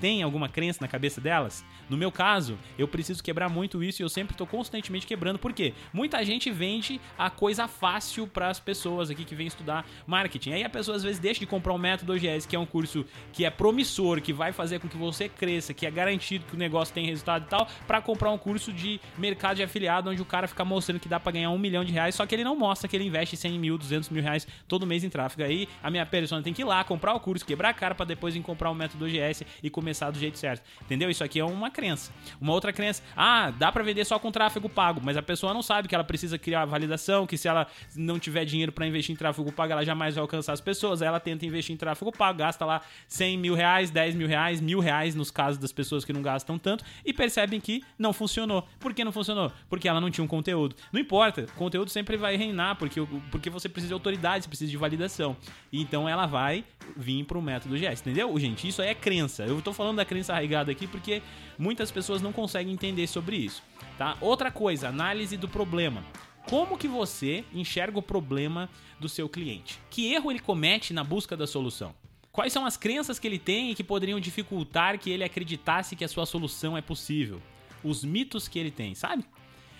Tem 0.00 0.22
alguma 0.22 0.48
crença 0.48 0.78
na 0.80 0.88
cabeça 0.88 1.20
delas? 1.20 1.64
No 1.88 1.96
meu 1.96 2.10
caso, 2.10 2.58
eu 2.78 2.88
preciso 2.88 3.22
quebrar 3.22 3.48
muito 3.48 3.82
isso 3.82 4.00
e 4.00 4.04
eu 4.04 4.08
sempre 4.08 4.34
estou 4.34 4.46
constantemente 4.46 5.06
quebrando. 5.06 5.38
Por 5.38 5.52
quê? 5.52 5.74
Muita 5.92 6.24
gente 6.24 6.50
vende 6.50 7.00
a 7.18 7.30
coisa 7.30 7.68
fácil 7.68 8.26
para 8.26 8.48
as 8.48 8.58
pessoas 8.58 9.10
aqui 9.10 9.24
que 9.24 9.34
vêm 9.34 9.46
estudar 9.46 9.86
marketing. 10.06 10.52
Aí 10.52 10.64
a 10.64 10.70
pessoa 10.70 10.96
às 10.96 11.02
vezes 11.02 11.18
deixa 11.18 11.40
de 11.40 11.46
comprar 11.46 11.72
o 11.72 11.78
método 11.78 12.12
OGS, 12.12 12.46
que 12.46 12.56
é 12.56 12.58
um 12.58 12.66
curso 12.66 13.04
que 13.32 13.44
é 13.44 13.50
promissor, 13.50 14.20
que 14.20 14.32
vai 14.32 14.52
fazer 14.52 14.78
com 14.78 14.88
que 14.88 14.96
você 14.96 15.28
cresça, 15.28 15.74
que 15.74 15.86
é 15.86 15.90
garantido 15.90 16.44
que 16.46 16.54
o 16.54 16.58
negócio 16.58 16.94
tem 16.94 17.06
resultado 17.06 17.44
e 17.44 17.48
tal, 17.48 17.68
para 17.86 18.00
comprar 18.00 18.30
um 18.30 18.38
curso 18.38 18.72
de 18.72 19.00
mercado 19.16 19.56
de 19.56 19.62
afiliado, 19.62 20.10
onde 20.10 20.20
o 20.20 20.24
cara 20.24 20.46
fica 20.46 20.64
mostrando 20.64 21.00
que 21.00 21.08
dá 21.08 21.18
para 21.18 21.32
ganhar 21.32 21.50
um 21.50 21.58
milhão 21.58 21.84
de 21.84 21.92
reais, 21.92 22.14
só 22.14 22.26
que 22.26 22.34
ele 22.34 22.44
não 22.44 22.56
mostra 22.56 22.88
que 22.88 22.96
ele 22.96 23.04
investe 23.04 23.36
100 23.36 23.58
mil, 23.58 23.78
200 23.78 24.08
mil 24.10 24.22
reais 24.22 24.46
todo 24.68 24.86
mês 24.86 25.04
em 25.04 25.10
tráfego. 25.10 25.42
Aí 25.42 25.68
a 25.82 25.90
minha 25.90 26.04
persona 26.04 26.42
tem 26.42 26.52
que 26.52 26.62
ir 26.62 26.64
lá, 26.64 26.82
comprar 26.84 27.14
o 27.14 27.20
curso, 27.20 27.44
quebrar 27.44 27.70
a 27.70 27.74
cara 27.74 27.94
para 27.94 28.06
depois 28.06 28.34
vir 28.34 28.42
comprar 28.42 28.70
o 28.70 28.74
método 28.74 29.04
OGS 29.04 29.44
e 29.62 29.70
começar 29.70 29.83
do 29.84 30.18
jeito 30.18 30.38
certo. 30.38 30.62
Entendeu? 30.82 31.10
Isso 31.10 31.22
aqui 31.22 31.38
é 31.38 31.44
uma 31.44 31.70
crença. 31.70 32.12
Uma 32.40 32.52
outra 32.52 32.72
crença, 32.72 33.02
ah, 33.16 33.50
dá 33.50 33.70
para 33.70 33.82
vender 33.82 34.04
só 34.04 34.18
com 34.18 34.30
tráfego 34.30 34.68
pago, 34.68 35.00
mas 35.02 35.16
a 35.16 35.22
pessoa 35.22 35.52
não 35.52 35.62
sabe 35.62 35.88
que 35.88 35.94
ela 35.94 36.04
precisa 36.04 36.38
criar 36.38 36.64
validação, 36.64 37.26
que 37.26 37.36
se 37.36 37.48
ela 37.48 37.66
não 37.96 38.18
tiver 38.18 38.44
dinheiro 38.44 38.72
para 38.72 38.86
investir 38.86 39.14
em 39.14 39.16
tráfego 39.16 39.52
pago, 39.52 39.72
ela 39.72 39.84
jamais 39.84 40.14
vai 40.14 40.22
alcançar 40.22 40.52
as 40.52 40.60
pessoas. 40.60 41.02
Aí 41.02 41.08
ela 41.08 41.20
tenta 41.20 41.44
investir 41.46 41.74
em 41.74 41.76
tráfego 41.76 42.10
pago, 42.10 42.38
gasta 42.38 42.64
lá 42.64 42.80
100 43.08 43.38
mil 43.38 43.54
reais, 43.54 43.90
10 43.90 44.14
mil 44.14 44.28
reais, 44.28 44.60
mil 44.60 44.80
reais 44.80 45.14
nos 45.14 45.30
casos 45.30 45.58
das 45.58 45.72
pessoas 45.72 46.04
que 46.04 46.12
não 46.12 46.22
gastam 46.22 46.58
tanto 46.58 46.84
e 47.04 47.12
percebem 47.12 47.60
que 47.60 47.82
não 47.98 48.12
funcionou. 48.12 48.66
Por 48.78 48.94
que 48.94 49.04
não 49.04 49.12
funcionou? 49.12 49.52
Porque 49.68 49.88
ela 49.88 50.00
não 50.00 50.10
tinha 50.10 50.24
um 50.24 50.28
conteúdo. 50.28 50.76
Não 50.92 51.00
importa, 51.00 51.42
o 51.42 51.52
conteúdo 51.52 51.90
sempre 51.90 52.16
vai 52.16 52.36
reinar, 52.36 52.76
porque, 52.76 53.00
porque 53.30 53.50
você 53.50 53.68
precisa 53.68 53.88
de 53.88 53.94
autoridade, 53.94 54.44
você 54.44 54.48
precisa 54.48 54.70
de 54.70 54.76
validação. 54.76 55.36
Então 55.72 56.08
ela 56.08 56.26
vai 56.26 56.64
vir 56.96 57.24
para 57.24 57.38
o 57.38 57.42
método 57.42 57.76
GS, 57.76 58.00
entendeu? 58.00 58.38
Gente, 58.38 58.68
isso 58.68 58.80
aí 58.82 58.88
é 58.88 58.94
crença. 58.94 59.44
Eu 59.44 59.60
tô 59.60 59.72
falando 59.74 59.96
da 59.96 60.04
crença 60.04 60.32
arraigada 60.32 60.72
aqui 60.72 60.86
porque 60.86 61.22
muitas 61.58 61.90
pessoas 61.90 62.22
não 62.22 62.32
conseguem 62.32 62.72
entender 62.72 63.06
sobre 63.06 63.36
isso, 63.36 63.62
tá? 63.98 64.16
Outra 64.20 64.50
coisa, 64.50 64.88
análise 64.88 65.36
do 65.36 65.48
problema. 65.48 66.04
Como 66.48 66.76
que 66.76 66.86
você 66.86 67.44
enxerga 67.52 67.98
o 67.98 68.02
problema 68.02 68.68
do 69.00 69.08
seu 69.08 69.28
cliente? 69.28 69.80
Que 69.90 70.12
erro 70.12 70.30
ele 70.30 70.40
comete 70.40 70.92
na 70.92 71.02
busca 71.02 71.36
da 71.36 71.46
solução? 71.46 71.94
Quais 72.30 72.52
são 72.52 72.66
as 72.66 72.76
crenças 72.76 73.18
que 73.18 73.26
ele 73.26 73.38
tem 73.38 73.70
e 73.70 73.74
que 73.74 73.84
poderiam 73.84 74.20
dificultar 74.20 74.98
que 74.98 75.08
ele 75.08 75.24
acreditasse 75.24 75.96
que 75.96 76.04
a 76.04 76.08
sua 76.08 76.26
solução 76.26 76.76
é 76.76 76.82
possível? 76.82 77.40
Os 77.82 78.04
mitos 78.04 78.48
que 78.48 78.58
ele 78.58 78.70
tem, 78.70 78.94
sabe? 78.94 79.24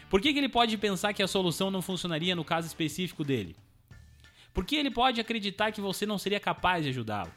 Por 0.09 0.20
que, 0.20 0.33
que 0.33 0.38
ele 0.38 0.48
pode 0.48 0.78
pensar 0.78 1.12
que 1.12 1.22
a 1.22 1.28
solução 1.28 1.70
não 1.70 1.83
funcionaria 1.83 2.37
no 2.37 2.44
caso 2.44 2.66
específico 2.66 3.24
dele? 3.24 3.57
Por 4.54 4.64
que 4.64 4.76
ele 4.76 4.90
pode 4.90 5.20
acreditar 5.20 5.72
que 5.72 5.80
você 5.80 6.07
não 6.07 6.16
seria 6.16 6.38
capaz 6.38 6.85
de 6.85 6.90
ajudá-lo? 6.90 7.33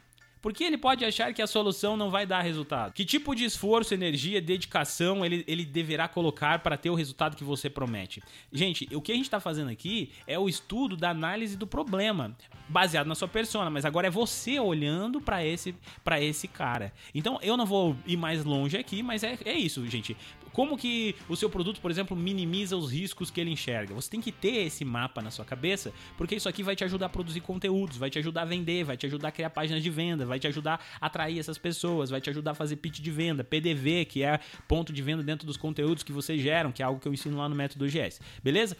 Por 0.47 0.53
que 0.53 0.63
ele 0.63 0.77
pode 0.77 1.03
achar 1.03 1.33
que 1.33 1.41
a 1.41 1.45
solução 1.45 1.97
não 1.97 2.10
vai 2.10 2.25
dar 2.25 2.39
resultado? 2.39 2.93
Que 2.93 3.03
tipo 3.03 3.36
de 3.36 3.43
esforço, 3.43 3.93
energia, 3.93 4.39
dedicação 4.39 5.25
ele, 5.25 5.43
ele 5.45 5.65
deverá 5.65 6.07
colocar 6.07 6.60
para 6.60 6.77
ter 6.77 6.89
o 6.89 6.95
resultado 6.95 7.36
que 7.36 7.43
você 7.43 7.69
promete? 7.69 8.23
Gente, 8.49 8.88
o 8.95 9.01
que 9.01 9.12
a 9.12 9.15
gente 9.15 9.25
está 9.25 9.41
fazendo 9.41 9.69
aqui 9.69 10.10
é 10.25 10.39
o 10.39 10.47
estudo 10.47 10.95
da 10.95 11.10
análise 11.10 11.57
do 11.57 11.67
problema, 11.67 12.33
baseado 12.69 13.07
na 13.07 13.15
sua 13.15 13.27
persona, 13.27 13.69
mas 13.69 13.83
agora 13.83 14.07
é 14.07 14.10
você 14.10 14.57
olhando 14.57 15.19
para 15.19 15.45
esse, 15.45 15.75
esse 16.21 16.47
cara. 16.47 16.93
Então 17.13 17.38
eu 17.41 17.57
não 17.57 17.65
vou 17.65 17.97
ir 18.05 18.15
mais 18.15 18.45
longe 18.45 18.77
aqui, 18.77 19.03
mas 19.03 19.25
é, 19.25 19.38
é 19.43 19.53
isso, 19.53 19.86
gente. 19.86 20.15
Como 20.57 20.75
que 20.75 21.15
o 21.29 21.35
seu 21.35 21.51
produto, 21.51 21.79
por 21.79 21.91
exemplo, 21.91 22.17
minimiza 22.17 22.75
os 22.75 22.91
riscos 22.91 23.29
que 23.29 23.39
ele 23.39 23.51
enxerga? 23.51 23.93
Você 23.93 24.09
tem 24.09 24.19
que 24.19 24.31
ter 24.31 24.65
esse 24.65 24.83
mapa 24.83 25.21
na 25.21 25.29
sua 25.29 25.45
cabeça, 25.45 25.93
porque 26.17 26.33
isso 26.33 26.49
aqui 26.49 26.63
vai 26.63 26.75
te 26.75 26.83
ajudar 26.83 27.05
a 27.05 27.09
produzir 27.09 27.41
conteúdos, 27.41 27.95
vai 27.95 28.09
te 28.09 28.17
ajudar 28.17 28.41
a 28.41 28.45
vender, 28.45 28.83
vai 28.83 28.97
te 28.97 29.05
ajudar 29.05 29.27
a 29.27 29.31
criar 29.31 29.51
páginas 29.51 29.83
de 29.83 29.89
venda, 29.91 30.25
vai 30.25 30.39
te 30.39 30.47
ajudar 30.47 30.83
a 30.99 31.05
atrair 31.05 31.37
essas 31.37 31.59
pessoas, 31.59 32.09
vai 32.09 32.19
te 32.19 32.31
ajudar 32.31 32.51
a 32.51 32.55
fazer 32.55 32.77
pitch 32.77 33.01
de 33.01 33.11
venda, 33.11 33.43
PDV, 33.43 34.05
que 34.05 34.23
é 34.23 34.39
ponto 34.67 34.91
de 34.91 34.99
venda 35.03 35.21
dentro 35.21 35.45
dos 35.45 35.57
conteúdos 35.57 36.01
que 36.01 36.11
vocês 36.11 36.41
geram, 36.41 36.71
que 36.71 36.81
é 36.81 36.85
algo 36.87 36.99
que 36.99 37.07
eu 37.07 37.13
ensino 37.13 37.37
lá 37.37 37.47
no 37.47 37.55
método 37.55 37.85
GS. 37.85 38.19
Beleza? 38.43 38.75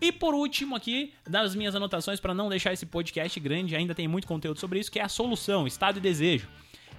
E 0.00 0.10
por 0.10 0.32
último 0.32 0.74
aqui, 0.74 1.12
das 1.28 1.54
minhas 1.54 1.74
anotações 1.74 2.18
para 2.18 2.32
não 2.32 2.48
deixar 2.48 2.72
esse 2.72 2.86
podcast 2.86 3.38
grande, 3.38 3.76
ainda 3.76 3.94
tem 3.94 4.08
muito 4.08 4.26
conteúdo 4.26 4.58
sobre 4.58 4.80
isso, 4.80 4.90
que 4.90 4.98
é 4.98 5.02
a 5.02 5.10
solução, 5.10 5.66
estado 5.66 5.98
e 5.98 6.00
desejo. 6.00 6.48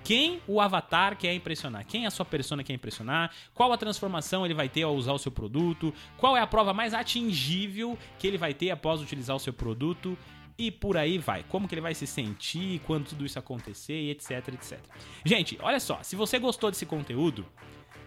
Quem 0.03 0.41
o 0.47 0.59
avatar 0.59 1.17
quer 1.17 1.33
impressionar? 1.33 1.85
Quem 1.85 2.05
a 2.05 2.11
sua 2.11 2.25
persona 2.25 2.63
quer 2.63 2.73
impressionar? 2.73 3.31
Qual 3.53 3.71
a 3.71 3.77
transformação 3.77 4.45
ele 4.45 4.53
vai 4.53 4.67
ter 4.67 4.83
ao 4.83 4.95
usar 4.95 5.13
o 5.13 5.19
seu 5.19 5.31
produto? 5.31 5.93
Qual 6.17 6.35
é 6.35 6.41
a 6.41 6.47
prova 6.47 6.73
mais 6.73 6.93
atingível 6.93 7.97
que 8.17 8.27
ele 8.27 8.37
vai 8.37 8.53
ter 8.53 8.71
após 8.71 9.01
utilizar 9.01 9.35
o 9.35 9.39
seu 9.39 9.53
produto? 9.53 10.17
E 10.57 10.69
por 10.71 10.97
aí 10.97 11.17
vai. 11.17 11.43
Como 11.43 11.67
que 11.67 11.73
ele 11.73 11.81
vai 11.81 11.95
se 11.95 12.05
sentir 12.05 12.81
quando 12.85 13.07
tudo 13.07 13.25
isso 13.25 13.39
acontecer 13.39 14.01
e 14.01 14.11
etc, 14.11 14.49
etc. 14.49 14.79
Gente, 15.23 15.57
olha 15.61 15.79
só, 15.79 16.03
se 16.03 16.15
você 16.15 16.37
gostou 16.37 16.69
desse 16.69 16.85
conteúdo, 16.85 17.45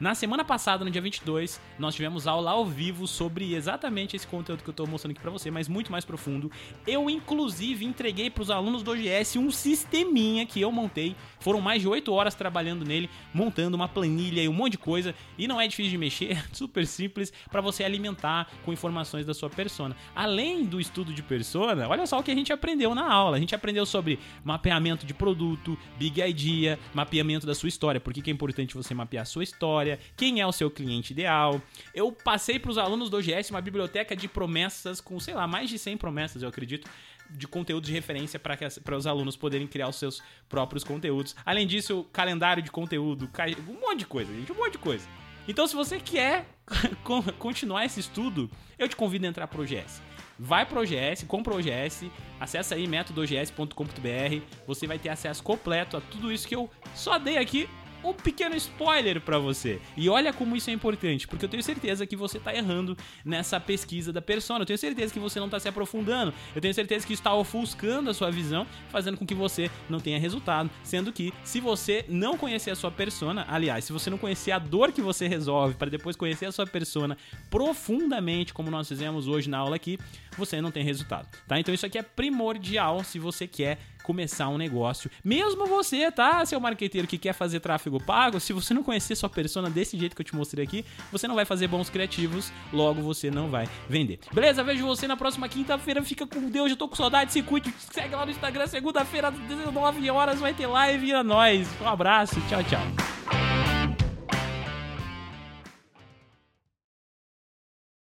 na 0.02 0.16
semana 0.16 0.44
passada, 0.44 0.84
no 0.84 0.90
dia 0.90 1.00
22, 1.00 1.60
nós 1.78 1.94
tivemos 1.94 2.26
aula 2.26 2.50
ao 2.50 2.66
vivo 2.66 3.06
sobre 3.06 3.54
exatamente 3.54 4.16
esse 4.16 4.26
conteúdo 4.26 4.64
que 4.64 4.68
eu 4.68 4.72
estou 4.72 4.84
mostrando 4.84 5.12
aqui 5.12 5.20
para 5.20 5.30
você, 5.30 5.48
mas 5.48 5.68
muito 5.68 5.92
mais 5.92 6.04
profundo. 6.04 6.50
Eu, 6.84 7.08
inclusive, 7.08 7.84
entreguei 7.84 8.28
para 8.28 8.42
os 8.42 8.50
alunos 8.50 8.82
do 8.82 8.90
OGS 8.90 9.36
um 9.36 9.48
sisteminha 9.52 10.44
que 10.44 10.60
eu 10.60 10.72
montei. 10.72 11.14
Foram 11.38 11.60
mais 11.60 11.82
de 11.82 11.86
8 11.86 12.12
horas 12.12 12.34
trabalhando 12.34 12.84
nele, 12.84 13.08
montando 13.32 13.76
uma 13.76 13.86
planilha 13.86 14.42
e 14.42 14.48
um 14.48 14.52
monte 14.52 14.72
de 14.72 14.78
coisa. 14.78 15.14
E 15.38 15.46
não 15.46 15.60
é 15.60 15.68
difícil 15.68 15.92
de 15.92 15.98
mexer, 15.98 16.32
é 16.36 16.44
super 16.52 16.84
simples 16.84 17.32
para 17.48 17.60
você 17.60 17.84
alimentar 17.84 18.50
com 18.64 18.72
informações 18.72 19.24
da 19.24 19.32
sua 19.32 19.50
persona. 19.50 19.94
Além 20.16 20.64
do 20.64 20.80
estudo 20.80 21.12
de 21.12 21.22
persona, 21.22 21.86
olha 21.86 22.08
só 22.08 22.18
o 22.18 22.24
que 22.24 22.32
a 22.32 22.34
gente 22.34 22.52
aprendeu 22.52 22.92
na 22.92 23.08
aula. 23.08 23.36
A 23.36 23.40
gente 23.40 23.54
aprendeu 23.54 23.86
sobre 23.86 24.18
mapeamento 24.42 25.06
de 25.06 25.14
produto, 25.14 25.78
big 25.96 26.20
idea, 26.20 26.76
mapeamento 26.92 27.46
da 27.46 27.54
sua 27.54 27.68
história. 27.68 28.00
Por 28.00 28.12
que 28.12 28.28
é 28.28 28.34
importante 28.34 28.74
você 28.74 28.92
mapear 28.92 29.22
a 29.22 29.26
sua 29.26 29.44
história? 29.44 29.91
Quem 30.16 30.40
é 30.40 30.46
o 30.46 30.52
seu 30.52 30.70
cliente 30.70 31.12
ideal. 31.12 31.60
Eu 31.94 32.12
passei 32.12 32.58
para 32.58 32.70
os 32.70 32.78
alunos 32.78 33.10
do 33.10 33.16
OGS 33.16 33.50
uma 33.50 33.60
biblioteca 33.60 34.14
de 34.14 34.28
promessas 34.28 35.00
com, 35.00 35.18
sei 35.18 35.34
lá, 35.34 35.46
mais 35.46 35.68
de 35.68 35.78
100 35.78 35.96
promessas, 35.96 36.42
eu 36.42 36.48
acredito, 36.48 36.88
de 37.30 37.48
conteúdo 37.48 37.84
de 37.84 37.92
referência 37.92 38.38
para 38.38 38.96
os 38.96 39.06
alunos 39.06 39.36
poderem 39.36 39.66
criar 39.66 39.88
os 39.88 39.96
seus 39.96 40.22
próprios 40.48 40.84
conteúdos. 40.84 41.34
Além 41.44 41.66
disso, 41.66 42.06
calendário 42.12 42.62
de 42.62 42.70
conteúdo, 42.70 43.30
um 43.68 43.80
monte 43.80 44.00
de 44.00 44.06
coisa, 44.06 44.32
gente, 44.32 44.52
um 44.52 44.56
monte 44.56 44.72
de 44.72 44.78
coisa. 44.78 45.06
Então, 45.48 45.66
se 45.66 45.74
você 45.74 45.98
quer 45.98 46.46
continuar 47.38 47.84
esse 47.84 48.00
estudo, 48.00 48.50
eu 48.78 48.88
te 48.88 48.94
convido 48.94 49.26
a 49.26 49.28
entrar 49.28 49.48
pro 49.48 49.62
OGS. 49.62 50.00
Vai 50.38 50.64
pro 50.64 50.80
OGS, 50.80 51.24
compra 51.26 51.54
o 51.54 51.58
OGS, 51.58 52.10
acessa 52.40 52.74
aí 52.74 52.86
métodoogs.com.br, 52.86 54.42
você 54.66 54.86
vai 54.86 54.98
ter 54.98 55.08
acesso 55.08 55.42
completo 55.42 55.96
a 55.96 56.00
tudo 56.00 56.32
isso 56.32 56.48
que 56.48 56.54
eu 56.54 56.70
só 56.94 57.18
dei 57.18 57.38
aqui 57.38 57.68
um 58.04 58.12
pequeno 58.12 58.54
spoiler 58.56 59.20
para 59.20 59.38
você. 59.38 59.80
E 59.96 60.08
olha 60.08 60.32
como 60.32 60.56
isso 60.56 60.70
é 60.70 60.72
importante, 60.72 61.26
porque 61.26 61.44
eu 61.44 61.48
tenho 61.48 61.62
certeza 61.62 62.06
que 62.06 62.16
você 62.16 62.38
tá 62.38 62.54
errando 62.54 62.96
nessa 63.24 63.60
pesquisa 63.60 64.12
da 64.12 64.22
persona. 64.22 64.62
Eu 64.62 64.66
tenho 64.66 64.78
certeza 64.78 65.12
que 65.12 65.20
você 65.20 65.38
não 65.38 65.48
tá 65.48 65.58
se 65.60 65.68
aprofundando. 65.68 66.32
Eu 66.54 66.60
tenho 66.60 66.74
certeza 66.74 67.06
que 67.06 67.12
está 67.12 67.34
ofuscando 67.34 68.10
a 68.10 68.14
sua 68.14 68.30
visão, 68.30 68.66
fazendo 68.90 69.16
com 69.16 69.26
que 69.26 69.34
você 69.34 69.70
não 69.88 70.00
tenha 70.00 70.18
resultado. 70.18 70.70
Sendo 70.82 71.12
que, 71.12 71.32
se 71.44 71.60
você 71.60 72.04
não 72.08 72.36
conhecer 72.36 72.70
a 72.70 72.76
sua 72.76 72.90
persona, 72.90 73.46
aliás, 73.48 73.84
se 73.84 73.92
você 73.92 74.10
não 74.10 74.18
conhecer 74.18 74.52
a 74.52 74.58
dor 74.58 74.92
que 74.92 75.00
você 75.00 75.28
resolve 75.28 75.74
para 75.74 75.90
depois 75.90 76.16
conhecer 76.16 76.46
a 76.46 76.52
sua 76.52 76.66
persona 76.66 77.16
profundamente, 77.50 78.52
como 78.52 78.70
nós 78.70 78.88
fizemos 78.88 79.26
hoje 79.26 79.48
na 79.48 79.58
aula 79.58 79.76
aqui, 79.76 79.98
você 80.36 80.60
não 80.60 80.70
tem 80.70 80.82
resultado, 80.82 81.28
tá? 81.46 81.58
Então 81.58 81.74
isso 81.74 81.84
aqui 81.84 81.98
é 81.98 82.02
primordial 82.02 83.04
se 83.04 83.18
você 83.18 83.46
quer 83.46 83.78
começar 84.02 84.48
um 84.48 84.58
negócio. 84.58 85.10
Mesmo 85.24 85.66
você, 85.66 86.10
tá, 86.10 86.44
seu 86.44 86.60
marqueteiro 86.60 87.06
que 87.06 87.18
quer 87.18 87.32
fazer 87.32 87.60
tráfego 87.60 88.02
pago, 88.02 88.40
se 88.40 88.52
você 88.52 88.74
não 88.74 88.82
conhecer 88.82 89.14
sua 89.16 89.28
persona 89.28 89.70
desse 89.70 89.96
jeito 89.98 90.14
que 90.14 90.22
eu 90.22 90.26
te 90.26 90.34
mostrei 90.34 90.64
aqui, 90.64 90.84
você 91.10 91.28
não 91.28 91.34
vai 91.34 91.44
fazer 91.44 91.68
bons 91.68 91.88
criativos, 91.88 92.52
logo 92.72 93.00
você 93.02 93.30
não 93.30 93.48
vai 93.48 93.68
vender. 93.88 94.18
Beleza? 94.32 94.62
Vejo 94.62 94.86
você 94.86 95.06
na 95.06 95.16
próxima 95.16 95.48
quinta-feira. 95.48 96.02
Fica 96.02 96.26
com 96.26 96.50
Deus, 96.50 96.70
eu 96.70 96.76
tô 96.76 96.88
com 96.88 96.96
saudade. 96.96 97.32
Se 97.32 97.42
cuide, 97.42 97.72
segue 97.90 98.14
lá 98.14 98.24
no 98.24 98.30
Instagram, 98.30 98.66
segunda-feira, 98.66 99.28
às 99.28 99.34
19 99.34 100.10
horas, 100.10 100.40
vai 100.40 100.52
ter 100.52 100.66
live. 100.66 101.12
a 101.12 101.22
nós. 101.22 101.68
Um 101.80 101.88
abraço, 101.88 102.40
tchau, 102.48 102.62
tchau. 102.64 103.61